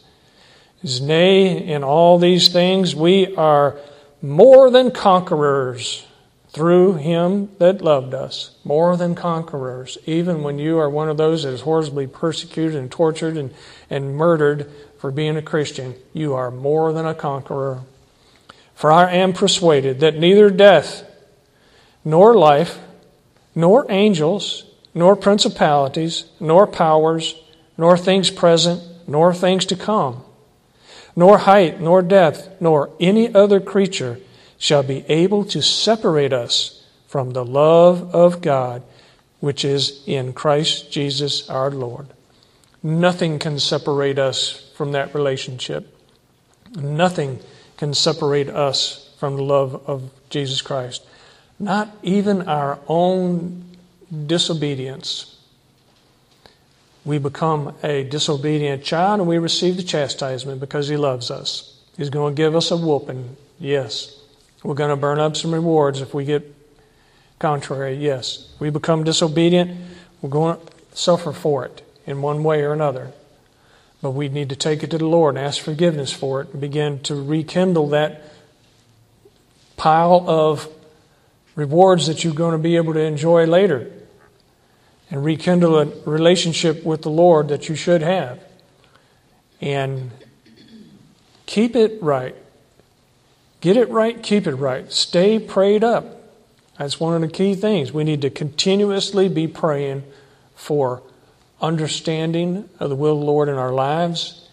Nay, 1.01 1.65
in 1.65 1.84
all 1.84 2.19
these 2.19 2.49
things, 2.49 2.95
we 2.95 3.36
are 3.36 3.79
more 4.21 4.69
than 4.69 4.91
conquerors 4.91 6.06
through 6.49 6.93
him 6.93 7.49
that 7.58 7.82
loved 7.82 8.13
us. 8.13 8.56
More 8.63 8.95
than 8.95 9.15
conquerors. 9.15 9.97
Even 10.06 10.43
when 10.43 10.60
you 10.60 10.77
are 10.77 10.89
one 10.89 11.10
of 11.10 11.17
those 11.17 11.43
that 11.43 11.53
is 11.53 11.62
horribly 11.62 12.06
persecuted 12.06 12.75
and 12.75 12.91
tortured 12.91 13.38
and, 13.38 13.53
and 13.89 14.15
murdered 14.15 14.69
for 15.04 15.12
being 15.12 15.36
a 15.36 15.42
Christian, 15.42 15.96
you 16.13 16.34
are 16.34 16.50
more 16.50 16.94
than 16.94 17.06
a 17.06 17.13
conqueror. 17.13 17.82
For 18.74 18.89
I 18.89 19.12
am 19.12 19.34
persuaded 19.34 20.00
that 20.00 20.18
neither 20.18 20.50
death, 20.50 21.04
nor 22.06 22.34
life, 22.34 22.80
nor 23.54 23.86
angels, 23.92 24.63
nor 24.94 25.18
principalities, 25.18 26.24
nor 26.39 26.66
powers, 26.66 27.36
nor 27.78 27.98
things 27.98 28.32
present, 28.32 28.82
nor 29.06 29.34
things 29.34 29.66
to 29.66 29.76
come, 29.76 30.24
nor 31.18 31.39
height, 31.39 31.82
nor 31.82 32.02
depth, 32.02 32.48
nor 32.62 32.89
any 32.98 33.36
other 33.36 33.60
creature 33.60 34.22
shall 34.58 34.84
be 34.84 35.04
able 35.10 35.44
to 35.44 35.62
separate 35.62 36.32
us 36.32 36.82
from 37.08 37.32
the 37.32 37.44
love 37.44 38.16
of 38.16 38.39
God 38.39 38.82
which 39.42 39.66
is 39.66 40.02
in 40.08 40.32
Christ 40.32 40.89
Jesus 40.94 41.50
our 41.50 41.72
Lord. 41.72 42.08
Nothing 42.86 43.39
can 43.39 43.60
separate 43.60 44.19
us 44.19 44.69
from 44.76 44.91
that 44.91 45.15
relationship. 45.15 45.98
Nothing 46.76 47.39
can 47.78 47.93
separate 47.93 48.50
us 48.50 49.15
from 49.17 49.38
the 49.38 49.43
love 49.43 49.82
of 49.88 50.12
Jesus 50.30 50.62
Christ. 50.62 51.06
Not 51.58 51.96
even 52.04 52.41
our 52.50 52.80
own 52.89 53.63
disobedience. 54.28 55.39
We 57.06 57.19
become 57.19 57.74
a 57.84 58.04
disobedient 58.04 58.84
child 58.84 59.22
and 59.22 59.30
we 59.30 59.38
receive 59.38 59.78
the 59.78 59.84
chastisement 59.84 60.60
because 60.60 60.89
He 60.89 60.98
loves 60.98 61.32
us. 61.32 61.80
He's 61.96 62.10
going 62.10 62.36
to 62.36 62.38
give 62.38 62.54
us 62.54 62.69
a 62.69 62.76
whooping, 62.76 63.38
yes. 63.60 64.19
We're 64.62 64.76
going 64.76 64.89
to 64.89 64.98
burn 64.98 65.19
up 65.19 65.38
some 65.38 65.54
rewards 65.54 66.02
if 66.02 66.13
we 66.13 66.26
get 66.26 66.54
contrary, 67.39 67.96
yes. 67.96 68.54
We 68.60 68.72
become 68.72 69.06
disobedient, 69.06 69.80
we're 70.22 70.30
going 70.30 70.58
to 70.58 70.98
suffer 70.98 71.32
for 71.32 71.65
it 71.65 71.82
in 72.06 72.22
one 72.22 72.44
way 72.44 72.62
or 72.62 72.74
another. 72.74 73.12
But 74.02 74.12
we 74.12 74.28
need 74.28 74.50
to 74.50 74.56
take 74.56 74.84
it 74.84 74.92
to 74.92 74.98
the 74.98 75.08
Lord 75.08 75.36
and 75.36 75.46
ask 75.46 75.62
forgiveness 75.62 76.12
for 76.12 76.42
it 76.42 76.52
and 76.52 76.60
begin 76.60 77.00
to 77.04 77.16
rekindle 77.16 77.89
that 77.89 78.22
pile 79.78 80.30
of 80.30 80.68
rewards 81.56 82.08
that 82.08 82.24
you're 82.24 82.34
going 82.34 82.52
to 82.52 82.58
be 82.58 82.76
able 82.76 82.94
to 82.94 83.00
enjoy 83.00 83.46
later 83.46 83.92
and 85.10 85.24
rekindle 85.24 85.80
a 85.80 85.86
relationship 86.06 86.84
with 86.84 87.04
the 87.04 87.10
Lord 87.10 87.48
that 87.50 87.70
you 87.70 87.76
should 87.76 88.02
have. 88.02 88.39
And 89.62 90.12
keep 91.46 91.76
it 91.76 92.02
right. 92.02 92.36
Get 93.62 93.78
it 93.78 93.89
right, 93.89 94.22
keep 94.22 94.48
it 94.48 94.56
right. 94.56 94.92
Stay 94.92 95.39
prayed 95.39 95.84
up. 95.84 96.22
That's 96.78 97.00
one 97.00 97.16
of 97.16 97.22
the 97.22 97.28
key 97.28 97.56
things. 97.56 97.94
We 97.94 98.04
need 98.04 98.22
to 98.24 98.30
continuously 98.30 99.30
be 99.30 99.48
praying 99.48 100.04
for 100.56 101.04
understanding 101.63 102.69
of 102.80 102.89
the 102.89 102.95
will 102.95 103.13
of 103.13 103.19
the 103.19 103.26
Lord 103.26 103.49
in 103.49 103.56
our 103.56 103.73
lives. 103.73 104.47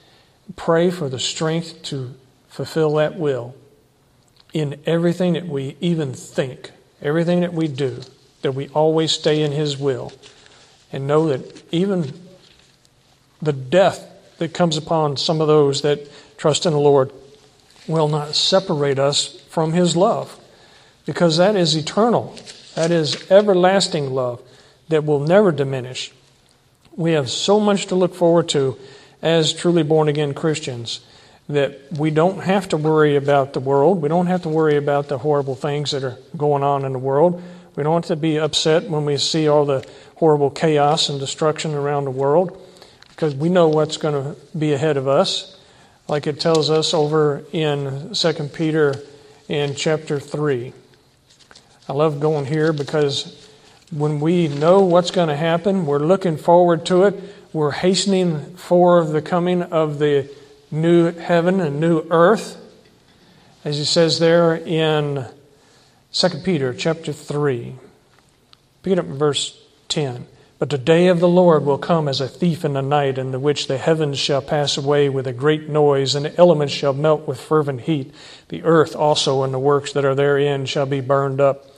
Pray 0.56 0.90
for 0.90 1.08
the 1.08 1.18
strength 1.18 1.82
to 1.84 2.14
fulfill 2.48 2.94
that 2.94 3.18
will 3.18 3.54
in 4.52 4.80
everything 4.86 5.34
that 5.34 5.46
we 5.46 5.76
even 5.80 6.14
think, 6.14 6.70
everything 7.02 7.40
that 7.40 7.52
we 7.52 7.68
do, 7.68 8.00
that 8.42 8.52
we 8.52 8.68
always 8.68 9.12
stay 9.12 9.42
in 9.42 9.52
His 9.52 9.76
will. 9.76 10.12
And 10.92 11.06
know 11.06 11.28
that 11.28 11.62
even 11.72 12.12
the 13.42 13.52
death 13.52 14.06
that 14.38 14.54
comes 14.54 14.76
upon 14.76 15.16
some 15.16 15.40
of 15.40 15.46
those 15.46 15.82
that 15.82 16.08
trust 16.36 16.66
in 16.66 16.72
the 16.72 16.80
Lord 16.80 17.12
will 17.86 18.08
not 18.08 18.34
separate 18.34 18.98
us 18.98 19.40
from 19.48 19.72
His 19.72 19.96
love 19.96 20.38
because 21.06 21.36
that 21.36 21.56
is 21.56 21.76
eternal. 21.76 22.36
That 22.74 22.90
is 22.90 23.30
everlasting 23.30 24.12
love 24.12 24.42
that 24.88 25.04
will 25.04 25.20
never 25.20 25.52
diminish. 25.52 26.12
We 26.96 27.12
have 27.12 27.30
so 27.30 27.60
much 27.60 27.86
to 27.86 27.94
look 27.94 28.14
forward 28.14 28.48
to 28.50 28.76
as 29.22 29.52
truly 29.52 29.82
born 29.82 30.08
again 30.08 30.34
Christians 30.34 31.00
that 31.48 31.80
we 31.92 32.10
don't 32.10 32.40
have 32.40 32.68
to 32.68 32.76
worry 32.76 33.16
about 33.16 33.52
the 33.52 33.60
world. 33.60 34.00
We 34.00 34.08
don't 34.08 34.26
have 34.26 34.42
to 34.42 34.48
worry 34.48 34.76
about 34.76 35.08
the 35.08 35.18
horrible 35.18 35.54
things 35.54 35.90
that 35.90 36.04
are 36.04 36.16
going 36.36 36.62
on 36.62 36.84
in 36.84 36.92
the 36.92 36.98
world. 36.98 37.42
We 37.74 37.82
don't 37.82 38.04
have 38.04 38.08
to 38.08 38.16
be 38.16 38.38
upset 38.38 38.88
when 38.88 39.04
we 39.04 39.16
see 39.16 39.48
all 39.48 39.64
the 39.64 39.86
horrible 40.16 40.50
chaos 40.50 41.08
and 41.08 41.18
destruction 41.18 41.74
around 41.74 42.04
the 42.04 42.10
world 42.10 42.56
because 43.08 43.34
we 43.34 43.48
know 43.48 43.68
what's 43.68 43.96
going 43.96 44.14
to 44.14 44.40
be 44.56 44.72
ahead 44.72 44.96
of 44.96 45.08
us. 45.08 45.58
Like 46.08 46.26
it 46.26 46.40
tells 46.40 46.70
us 46.70 46.94
over 46.94 47.44
in 47.52 48.14
2 48.14 48.32
Peter 48.52 48.94
in 49.48 49.74
chapter 49.74 50.20
3. 50.20 50.72
I 51.88 51.92
love 51.92 52.20
going 52.20 52.46
here 52.46 52.72
because 52.72 53.39
when 53.90 54.20
we 54.20 54.48
know 54.48 54.80
what's 54.80 55.10
going 55.10 55.28
to 55.28 55.36
happen, 55.36 55.86
we're 55.86 55.98
looking 55.98 56.36
forward 56.36 56.86
to 56.86 57.04
it. 57.04 57.20
We're 57.52 57.72
hastening 57.72 58.54
for 58.56 59.04
the 59.04 59.20
coming 59.20 59.62
of 59.62 59.98
the 59.98 60.30
new 60.70 61.12
heaven 61.12 61.60
and 61.60 61.80
new 61.80 62.06
earth. 62.10 62.56
As 63.64 63.78
he 63.78 63.84
says 63.84 64.20
there 64.20 64.54
in 64.54 65.26
2 66.12 66.28
Peter 66.44 66.72
chapter 66.72 67.12
3. 67.12 67.74
Pick 68.82 68.92
it 68.92 68.98
up 68.98 69.06
in 69.06 69.18
verse 69.18 69.60
10. 69.88 70.26
But 70.58 70.70
the 70.70 70.78
day 70.78 71.08
of 71.08 71.20
the 71.20 71.28
Lord 71.28 71.64
will 71.64 71.78
come 71.78 72.06
as 72.06 72.20
a 72.20 72.28
thief 72.28 72.64
in 72.64 72.74
the 72.74 72.82
night, 72.82 73.16
in 73.16 73.32
the 73.32 73.38
which 73.38 73.66
the 73.66 73.78
heavens 73.78 74.18
shall 74.18 74.42
pass 74.42 74.76
away 74.76 75.08
with 75.08 75.26
a 75.26 75.32
great 75.32 75.68
noise, 75.68 76.14
and 76.14 76.26
the 76.26 76.38
elements 76.38 76.74
shall 76.74 76.92
melt 76.92 77.26
with 77.26 77.40
fervent 77.40 77.82
heat. 77.82 78.12
The 78.48 78.62
earth 78.62 78.94
also 78.94 79.42
and 79.42 79.54
the 79.54 79.58
works 79.58 79.92
that 79.94 80.04
are 80.04 80.14
therein 80.14 80.66
shall 80.66 80.86
be 80.86 81.00
burned 81.00 81.40
up. 81.40 81.69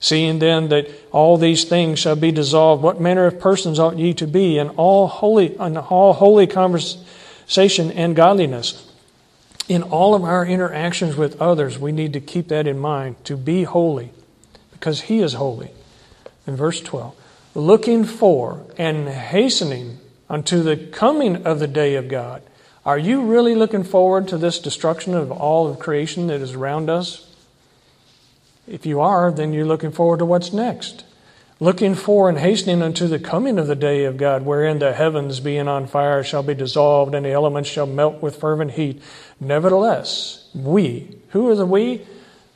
Seeing 0.00 0.38
then 0.38 0.68
that 0.68 0.88
all 1.10 1.36
these 1.36 1.64
things 1.64 1.98
shall 1.98 2.16
be 2.16 2.30
dissolved, 2.30 2.82
what 2.82 3.00
manner 3.00 3.26
of 3.26 3.40
persons 3.40 3.78
ought 3.78 3.98
ye 3.98 4.14
to 4.14 4.26
be 4.26 4.58
in 4.58 4.68
all 4.70 5.08
holy, 5.08 5.56
in 5.56 5.76
all 5.76 6.12
holy 6.12 6.46
conversation 6.46 7.90
and 7.90 8.14
godliness? 8.14 8.90
In 9.68 9.82
all 9.82 10.14
of 10.14 10.24
our 10.24 10.46
interactions 10.46 11.16
with 11.16 11.40
others, 11.42 11.78
we 11.78 11.92
need 11.92 12.12
to 12.12 12.20
keep 12.20 12.48
that 12.48 12.66
in 12.66 12.78
mind 12.78 13.22
to 13.24 13.36
be 13.36 13.64
holy, 13.64 14.12
because 14.72 15.02
He 15.02 15.20
is 15.20 15.34
holy. 15.34 15.70
In 16.46 16.56
verse 16.56 16.80
12, 16.80 17.14
looking 17.54 18.04
for 18.04 18.64
and 18.78 19.08
hastening 19.08 19.98
unto 20.30 20.62
the 20.62 20.76
coming 20.76 21.44
of 21.44 21.58
the 21.58 21.66
day 21.66 21.96
of 21.96 22.08
God. 22.08 22.42
Are 22.86 22.98
you 22.98 23.22
really 23.22 23.54
looking 23.54 23.84
forward 23.84 24.28
to 24.28 24.38
this 24.38 24.58
destruction 24.58 25.14
of 25.14 25.30
all 25.30 25.66
of 25.68 25.78
creation 25.78 26.28
that 26.28 26.40
is 26.40 26.54
around 26.54 26.88
us? 26.88 27.27
If 28.70 28.86
you 28.86 29.00
are, 29.00 29.32
then 29.32 29.52
you're 29.52 29.66
looking 29.66 29.92
forward 29.92 30.18
to 30.18 30.24
what's 30.24 30.52
next. 30.52 31.04
Looking 31.60 31.96
for 31.96 32.28
and 32.28 32.38
hastening 32.38 32.82
unto 32.82 33.08
the 33.08 33.18
coming 33.18 33.58
of 33.58 33.66
the 33.66 33.74
day 33.74 34.04
of 34.04 34.16
God, 34.16 34.44
wherein 34.44 34.78
the 34.78 34.92
heavens 34.92 35.40
being 35.40 35.66
on 35.66 35.88
fire 35.88 36.22
shall 36.22 36.44
be 36.44 36.54
dissolved, 36.54 37.14
and 37.14 37.26
the 37.26 37.32
elements 37.32 37.68
shall 37.68 37.86
melt 37.86 38.22
with 38.22 38.36
fervent 38.36 38.72
heat. 38.72 39.02
Nevertheless, 39.40 40.48
we, 40.54 41.18
who 41.30 41.48
are 41.48 41.56
the 41.56 41.66
we? 41.66 42.06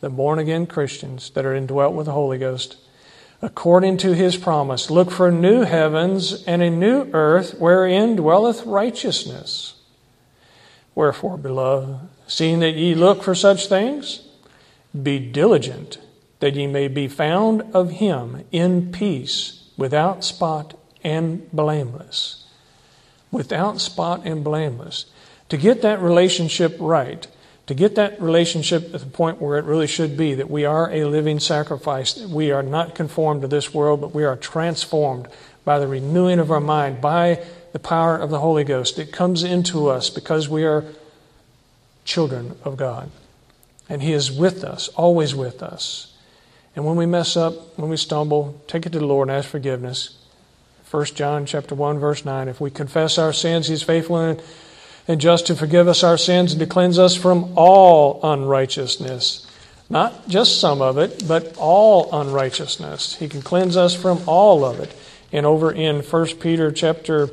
The 0.01 0.11
born 0.11 0.39
again 0.39 0.67
Christians 0.67 1.31
that 1.31 1.45
are 1.45 1.55
indwelt 1.55 1.95
with 1.95 2.07
the 2.07 2.13
Holy 2.13 2.39
Ghost, 2.39 2.77
according 3.41 3.97
to 3.99 4.15
his 4.15 4.37
promise, 4.37 4.91
look 4.91 5.11
for 5.11 5.33
new 5.33 5.63
heavens 5.63 6.45
and 6.45 6.63
a 6.63 6.71
new 6.71 7.11
earth 7.13 7.59
wherein 7.59 8.17
dwelleth 8.17 8.65
righteousness. 8.67 9.75
Wherefore, 10.95 11.39
beloved, 11.39 12.09
seeing 12.29 12.61
that 12.61 12.75
ye 12.75 12.95
look 12.95 13.23
for 13.23 13.35
such 13.35 13.67
things, 13.67 14.29
be 15.01 15.19
diligent 15.19 15.99
that 16.41 16.57
ye 16.57 16.67
may 16.67 16.89
be 16.89 17.07
found 17.07 17.63
of 17.73 17.91
him 17.93 18.45
in 18.51 18.91
peace, 18.91 19.71
without 19.77 20.25
spot 20.25 20.77
and 21.05 21.51
blameless. 21.53 22.45
Without 23.31 23.81
spot 23.81 24.23
and 24.25 24.43
blameless. 24.43 25.07
To 25.51 25.57
get 25.57 25.83
that 25.83 26.01
relationship 26.01 26.77
right, 26.81 27.27
to 27.69 27.75
get 27.75 27.95
that 27.95 28.21
relationship 28.21 28.93
at 28.93 29.01
the 29.01 29.07
point 29.07 29.41
where 29.41 29.57
it 29.57 29.65
really 29.65 29.87
should 29.87 30.17
be, 30.17 30.35
that 30.35 30.51
we 30.51 30.65
are 30.65 30.91
a 30.91 31.05
living 31.05 31.39
sacrifice, 31.39 32.19
we 32.19 32.51
are 32.51 32.63
not 32.63 32.97
conformed 32.97 33.43
to 33.43 33.49
this 33.49 33.73
world, 33.73 34.01
but 34.01 34.13
we 34.13 34.25
are 34.25 34.37
transformed 34.37 35.29
by 35.65 35.79
the 35.79 35.87
renewing 35.87 36.41
of 36.41 36.51
our 36.51 36.61
mind, 36.61 37.01
by 37.01 37.41
the 37.73 37.79
power 37.79 38.17
of 38.17 38.31
the 38.31 38.41
Holy 38.41 38.65
Ghost. 38.65 38.99
It 38.99 39.13
comes 39.13 39.45
into 39.45 39.89
us 39.89 40.11
because 40.11 40.49
we 40.49 40.65
are 40.65 40.85
children 42.05 42.57
of 42.65 42.77
God. 42.77 43.11
And 43.89 44.03
He 44.03 44.13
is 44.13 44.31
with 44.31 44.65
us, 44.65 44.89
always 44.89 45.35
with 45.35 45.63
us. 45.63 46.13
And 46.75 46.85
when 46.85 46.97
we 46.97 47.07
mess 47.07 47.37
up, 47.37 47.79
when 47.79 47.91
we 47.91 47.97
stumble, 47.97 48.61
take 48.67 48.87
it 48.87 48.93
to 48.93 48.99
the 48.99 49.07
Lord 49.07 49.29
and 49.29 49.37
ask 49.37 49.49
forgiveness. 49.49 50.19
1 50.91 51.05
John 51.07 51.47
chapter 51.47 51.75
1, 51.75 51.99
verse 51.99 52.25
9. 52.25 52.49
If 52.49 52.61
we 52.61 52.71
confess 52.71 53.19
our 53.19 53.33
sins, 53.33 53.69
He's 53.69 53.83
faithful 53.83 54.19
and, 54.19 54.43
and 55.09 55.21
just 55.21 55.47
to 55.47 55.55
forgive 55.55 55.89
us 55.89 56.03
our 56.03 56.19
sins 56.19 56.53
and 56.53 56.61
to 56.61 56.67
cleanse 56.67 56.99
us 56.99 57.17
from 57.17 57.53
all 57.57 58.21
unrighteousness. 58.23 59.47
Not 59.91 60.29
just 60.29 60.61
some 60.61 60.81
of 60.81 60.97
it, 60.97 61.25
but 61.29 61.57
all 61.59 62.09
unrighteousness. 62.19 63.17
He 63.17 63.29
can 63.29 63.43
cleanse 63.43 63.77
us 63.77 63.95
from 63.95 64.23
all 64.27 64.65
of 64.65 64.81
it. 64.81 64.95
And 65.33 65.45
over 65.45 65.73
in 65.73 66.01
1 66.01 66.27
Peter 66.39 66.71
chapter 66.73 67.29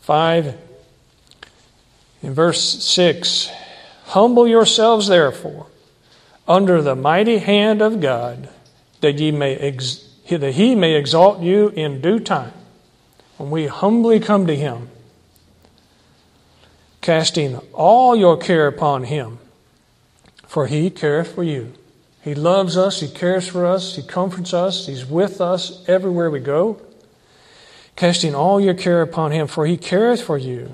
5, 0.00 0.54
in 2.22 2.34
verse 2.34 2.84
6, 2.84 3.50
Humble 4.06 4.48
yourselves, 4.48 5.06
therefore, 5.06 5.66
under 6.48 6.80
the 6.80 6.96
mighty 6.96 7.38
hand 7.38 7.82
of 7.82 8.00
God, 8.00 8.48
that 9.02 9.18
ye 9.18 9.30
may 9.30 9.54
ex- 9.56 10.06
that 10.28 10.54
he 10.54 10.74
may 10.74 10.94
exalt 10.94 11.40
you 11.40 11.68
in 11.68 12.00
due 12.00 12.18
time. 12.18 12.52
When 13.36 13.50
we 13.50 13.66
humbly 13.66 14.18
come 14.18 14.46
to 14.46 14.56
him, 14.56 14.88
casting 17.00 17.56
all 17.72 18.16
your 18.16 18.36
care 18.36 18.66
upon 18.66 19.04
him, 19.04 19.38
for 20.46 20.66
he 20.66 20.90
careth 20.90 21.34
for 21.34 21.44
you. 21.44 21.72
He 22.22 22.34
loves 22.34 22.76
us, 22.76 23.00
he 23.00 23.08
cares 23.08 23.46
for 23.46 23.64
us, 23.64 23.96
he 23.96 24.02
comforts 24.02 24.52
us, 24.52 24.86
he's 24.86 25.06
with 25.06 25.40
us 25.40 25.86
everywhere 25.88 26.30
we 26.30 26.40
go. 26.40 26.80
Casting 27.94 28.34
all 28.34 28.60
your 28.60 28.74
care 28.74 29.02
upon 29.02 29.32
him, 29.32 29.46
for 29.46 29.66
he 29.66 29.76
careth 29.76 30.22
for 30.22 30.36
you. 30.36 30.72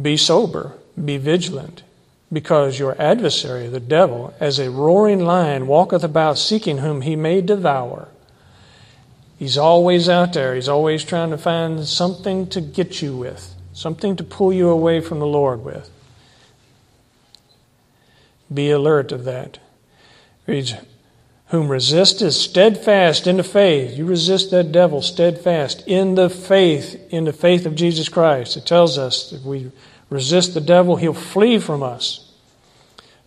Be 0.00 0.16
sober, 0.16 0.76
be 1.02 1.16
vigilant 1.16 1.82
because 2.34 2.78
your 2.78 3.00
adversary, 3.00 3.68
the 3.68 3.80
devil, 3.80 4.34
as 4.40 4.58
a 4.58 4.70
roaring 4.70 5.20
lion, 5.20 5.68
walketh 5.68 6.02
about 6.02 6.36
seeking 6.36 6.78
whom 6.78 7.02
he 7.02 7.14
may 7.14 7.40
devour. 7.40 8.08
He's 9.38 9.56
always 9.56 10.08
out 10.08 10.32
there. 10.32 10.54
He's 10.54 10.68
always 10.68 11.04
trying 11.04 11.30
to 11.30 11.38
find 11.38 11.86
something 11.86 12.48
to 12.48 12.60
get 12.60 13.00
you 13.00 13.16
with, 13.16 13.54
something 13.72 14.16
to 14.16 14.24
pull 14.24 14.52
you 14.52 14.68
away 14.68 15.00
from 15.00 15.20
the 15.20 15.26
Lord 15.26 15.64
with. 15.64 15.88
Be 18.52 18.70
alert 18.70 19.12
of 19.12 19.24
that. 19.24 19.58
Reads, 20.46 20.74
whom 21.48 21.68
resist 21.68 22.20
is 22.20 22.40
steadfast 22.40 23.28
in 23.28 23.36
the 23.36 23.44
faith. 23.44 23.96
You 23.96 24.06
resist 24.06 24.50
that 24.50 24.72
devil 24.72 25.02
steadfast 25.02 25.86
in 25.86 26.16
the 26.16 26.28
faith, 26.28 27.00
in 27.10 27.24
the 27.24 27.32
faith 27.32 27.64
of 27.64 27.76
Jesus 27.76 28.08
Christ. 28.08 28.56
It 28.56 28.66
tells 28.66 28.98
us 28.98 29.30
that 29.30 29.42
we 29.42 29.70
resist 30.10 30.54
the 30.54 30.60
devil, 30.60 30.96
he'll 30.96 31.14
flee 31.14 31.58
from 31.58 31.82
us 31.82 32.23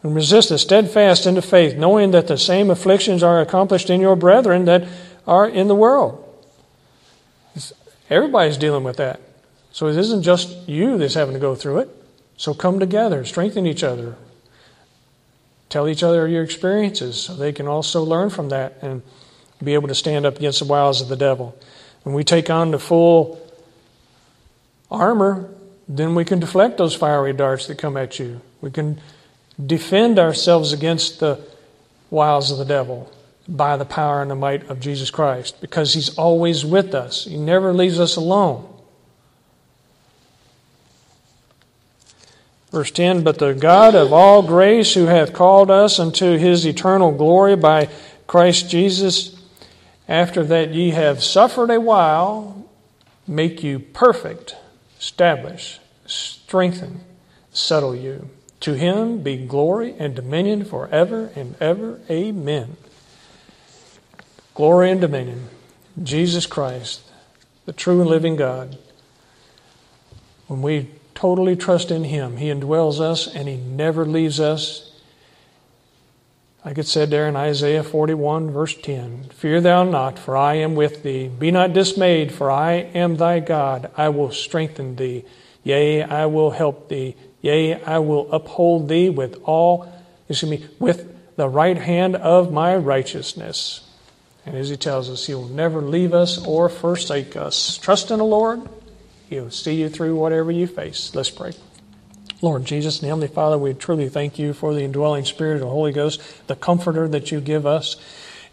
and 0.03 0.15
resist 0.15 0.49
the 0.49 0.57
steadfast 0.57 1.25
in 1.25 1.36
the 1.36 1.41
faith, 1.41 1.75
knowing 1.75 2.12
that 2.12 2.27
the 2.27 2.38
same 2.38 2.69
afflictions 2.69 3.23
are 3.23 3.41
accomplished 3.41 3.89
in 3.89 3.99
your 4.01 4.15
brethren 4.15 4.65
that 4.65 4.88
are 5.25 5.47
in 5.47 5.67
the 5.67 5.75
world. 5.75 6.23
Everybody's 8.10 8.57
dealing 8.57 8.83
with 8.83 8.97
that. 8.97 9.19
So 9.71 9.88
it 9.88 9.97
isn't 9.97 10.23
just 10.23 10.67
you 10.67 10.97
that's 10.97 11.13
having 11.13 11.33
to 11.33 11.39
go 11.39 11.55
through 11.55 11.79
it. 11.79 11.89
So 12.38 12.53
come 12.53 12.79
together, 12.79 13.25
strengthen 13.25 13.65
each 13.65 13.83
other, 13.83 14.15
tell 15.69 15.88
each 15.88 16.03
other 16.03 16.27
your 16.27 16.43
experiences 16.43 17.19
so 17.19 17.36
they 17.36 17.51
can 17.51 17.67
also 17.67 18.03
learn 18.03 18.29
from 18.29 18.49
that 18.49 18.77
and 18.81 19.01
be 19.63 19.73
able 19.73 19.88
to 19.88 19.95
stand 19.95 20.25
up 20.25 20.38
against 20.38 20.60
the 20.60 20.65
wiles 20.65 21.01
of 21.01 21.10
the 21.10 21.15
devil. 21.15 21.57
When 22.03 22.13
we 22.15 22.23
take 22.23 22.49
on 22.49 22.71
the 22.71 22.79
full 22.79 23.41
armor, 24.89 25.49
then 25.88 26.15
we 26.15 26.25
can 26.25 26.39
deflect 26.39 26.77
those 26.77 26.95
fiery 26.95 27.33
darts 27.33 27.67
that 27.67 27.77
come 27.77 27.97
at 27.97 28.19
you. 28.19 28.41
We 28.62 28.71
can 28.71 29.01
defend 29.63 30.20
ourselves 30.20 30.74
against 30.74 31.20
the 31.20 31.39
wiles 32.10 32.52
of 32.52 32.58
the 32.58 32.65
devil 32.65 33.12
by 33.48 33.78
the 33.78 33.86
power 33.86 34.22
and 34.22 34.30
the 34.30 34.36
might 34.36 34.70
of 34.70 34.80
Jesus 34.80 35.10
Christ 35.10 35.62
because 35.62 35.93
he's 35.93 36.15
always 36.17 36.65
with 36.65 36.93
us. 36.93 37.26
He 37.26 37.38
never 37.38 37.74
leaves 37.74 38.00
us 38.00 38.15
alone. 38.15 38.67
Verse 42.72 42.91
10 42.91 43.24
But 43.24 43.39
the 43.39 43.54
God 43.54 43.96
of 43.96 44.12
all 44.12 44.43
grace, 44.43 44.93
who 44.93 45.06
hath 45.06 45.34
called 45.34 45.72
us 45.72 46.00
unto 46.00 46.38
his 46.38 46.65
eternal 46.65 47.12
glory 47.12 47.56
by 47.56 47.89
Christ 48.28 48.70
Jesus, 48.70 49.41
after 50.08 50.43
that 50.43 50.74
ye 50.74 50.91
have 50.91 51.24
suffered 51.24 51.70
a 51.70 51.80
while, 51.80 52.65
make 53.26 53.63
you 53.63 53.80
perfect, 53.80 54.56
establish, 55.00 55.80
strengthen, 56.06 57.02
settle 57.52 57.96
you. 57.96 58.30
To 58.67 58.73
him 58.73 59.19
be 59.19 59.38
glory 59.38 59.95
and 59.97 60.13
dominion 60.13 60.65
forever 60.65 61.32
and 61.38 61.56
ever. 61.62 62.01
Amen. 62.10 62.75
glory 64.56 64.91
and 64.91 64.99
dominion. 64.99 65.47
Jesus 66.03 66.45
Christ, 66.45 67.01
the 67.65 67.71
true 67.71 68.01
and 68.01 68.10
living 68.10 68.36
God. 68.36 68.77
When 70.47 70.62
we 70.62 70.89
totally 71.15 71.56
trust 71.56 71.91
in 71.91 72.03
Him, 72.03 72.36
He 72.36 72.47
indwells 72.47 72.99
us 72.99 73.34
and 73.34 73.47
He 73.47 73.56
never 73.56 74.06
leaves 74.06 74.38
us. 74.38 74.91
Like 76.65 76.77
it 76.77 76.88
said 76.88 77.10
there 77.10 77.30
in 77.30 77.38
Isaiah 77.38 77.84
41, 77.84 78.51
verse 78.51 78.75
10 78.75 79.30
Fear 79.34 79.62
thou 79.62 79.86
not, 79.86 80.19
for 80.19 80.36
I 80.36 80.56
am 80.56 80.75
with 80.75 81.03
thee. 81.03 81.30
Be 81.30 81.51
not 81.51 81.71
dismayed, 81.71 82.34
for 82.34 82.51
I 82.51 82.73
am 82.73 83.15
thy 83.15 83.39
God. 83.39 83.89
I 83.95 84.10
will 84.10 84.32
strengthen 84.32 84.97
thee. 84.97 85.23
Yea, 85.63 86.03
I 86.03 86.25
will 86.25 86.51
help 86.51 86.89
thee. 86.89 87.15
Yea, 87.47 87.81
I 87.81 87.99
will 87.99 88.29
uphold 88.33 88.89
thee 88.89 89.10
with 89.10 89.39
all, 89.45 89.89
excuse 90.27 90.51
me, 90.51 90.67
with 90.79 91.38
the 91.38 91.47
right 91.47 91.77
hand 91.77 92.17
of 92.17 92.51
my 92.51 92.75
righteousness. 92.75 93.88
And 94.45 94.57
as 94.57 94.67
he 94.67 94.75
tells 94.75 95.10
us, 95.10 95.27
he 95.27 95.33
will 95.33 95.47
never 95.47 95.81
leave 95.81 96.13
us 96.13 96.45
or 96.45 96.67
forsake 96.67 97.38
us. 97.38 97.77
Trust 97.77 98.12
in 98.12 98.17
the 98.17 98.25
Lord. 98.25 98.67
He'll 99.29 99.49
see 99.49 99.75
you 99.75 99.88
through 99.88 100.17
whatever 100.17 100.51
you 100.51 100.67
face. 100.67 101.15
Let's 101.15 101.29
pray. 101.29 101.53
Lord 102.41 102.65
Jesus 102.65 102.99
and 102.99 103.07
Heavenly 103.07 103.29
Father, 103.29 103.57
we 103.57 103.73
truly 103.73 104.10
thank 104.10 104.38
you 104.38 104.51
for 104.51 104.73
the 104.73 104.83
indwelling 104.83 105.23
Spirit 105.23 105.55
of 105.55 105.62
the 105.62 105.69
Holy 105.69 105.93
Ghost, 105.93 106.21
the 106.47 106.55
comforter 106.55 107.07
that 107.07 107.31
you 107.31 107.39
give 107.39 107.65
us. 107.65 107.95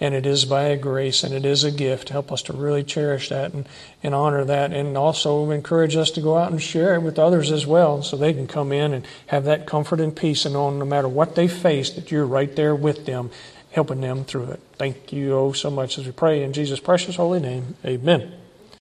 And 0.00 0.14
it 0.14 0.26
is 0.26 0.44
by 0.44 0.64
a 0.64 0.76
grace 0.76 1.22
and 1.22 1.34
it 1.34 1.44
is 1.44 1.64
a 1.64 1.70
gift. 1.70 2.08
Help 2.08 2.32
us 2.32 2.42
to 2.42 2.52
really 2.52 2.82
cherish 2.82 3.28
that 3.28 3.52
and, 3.52 3.68
and 4.02 4.14
honor 4.14 4.44
that. 4.44 4.72
And 4.72 4.96
also 4.96 5.50
encourage 5.50 5.96
us 5.96 6.10
to 6.12 6.20
go 6.20 6.36
out 6.36 6.50
and 6.50 6.62
share 6.62 6.94
it 6.94 7.02
with 7.02 7.18
others 7.18 7.50
as 7.50 7.66
well 7.66 8.02
so 8.02 8.16
they 8.16 8.32
can 8.32 8.46
come 8.46 8.72
in 8.72 8.92
and 8.92 9.06
have 9.28 9.44
that 9.44 9.66
comfort 9.66 10.00
and 10.00 10.14
peace 10.14 10.44
and 10.44 10.54
know 10.54 10.70
no 10.70 10.84
matter 10.84 11.08
what 11.08 11.34
they 11.34 11.48
face, 11.48 11.90
that 11.90 12.10
you're 12.10 12.26
right 12.26 12.54
there 12.56 12.74
with 12.74 13.06
them, 13.06 13.30
helping 13.72 14.00
them 14.00 14.24
through 14.24 14.50
it. 14.50 14.60
Thank 14.74 15.12
you 15.12 15.34
oh 15.34 15.52
so 15.52 15.70
much 15.70 15.98
as 15.98 16.06
we 16.06 16.12
pray 16.12 16.42
in 16.42 16.52
Jesus' 16.52 16.80
precious 16.80 17.16
holy 17.16 17.40
name. 17.40 17.76
Amen. 17.84 18.43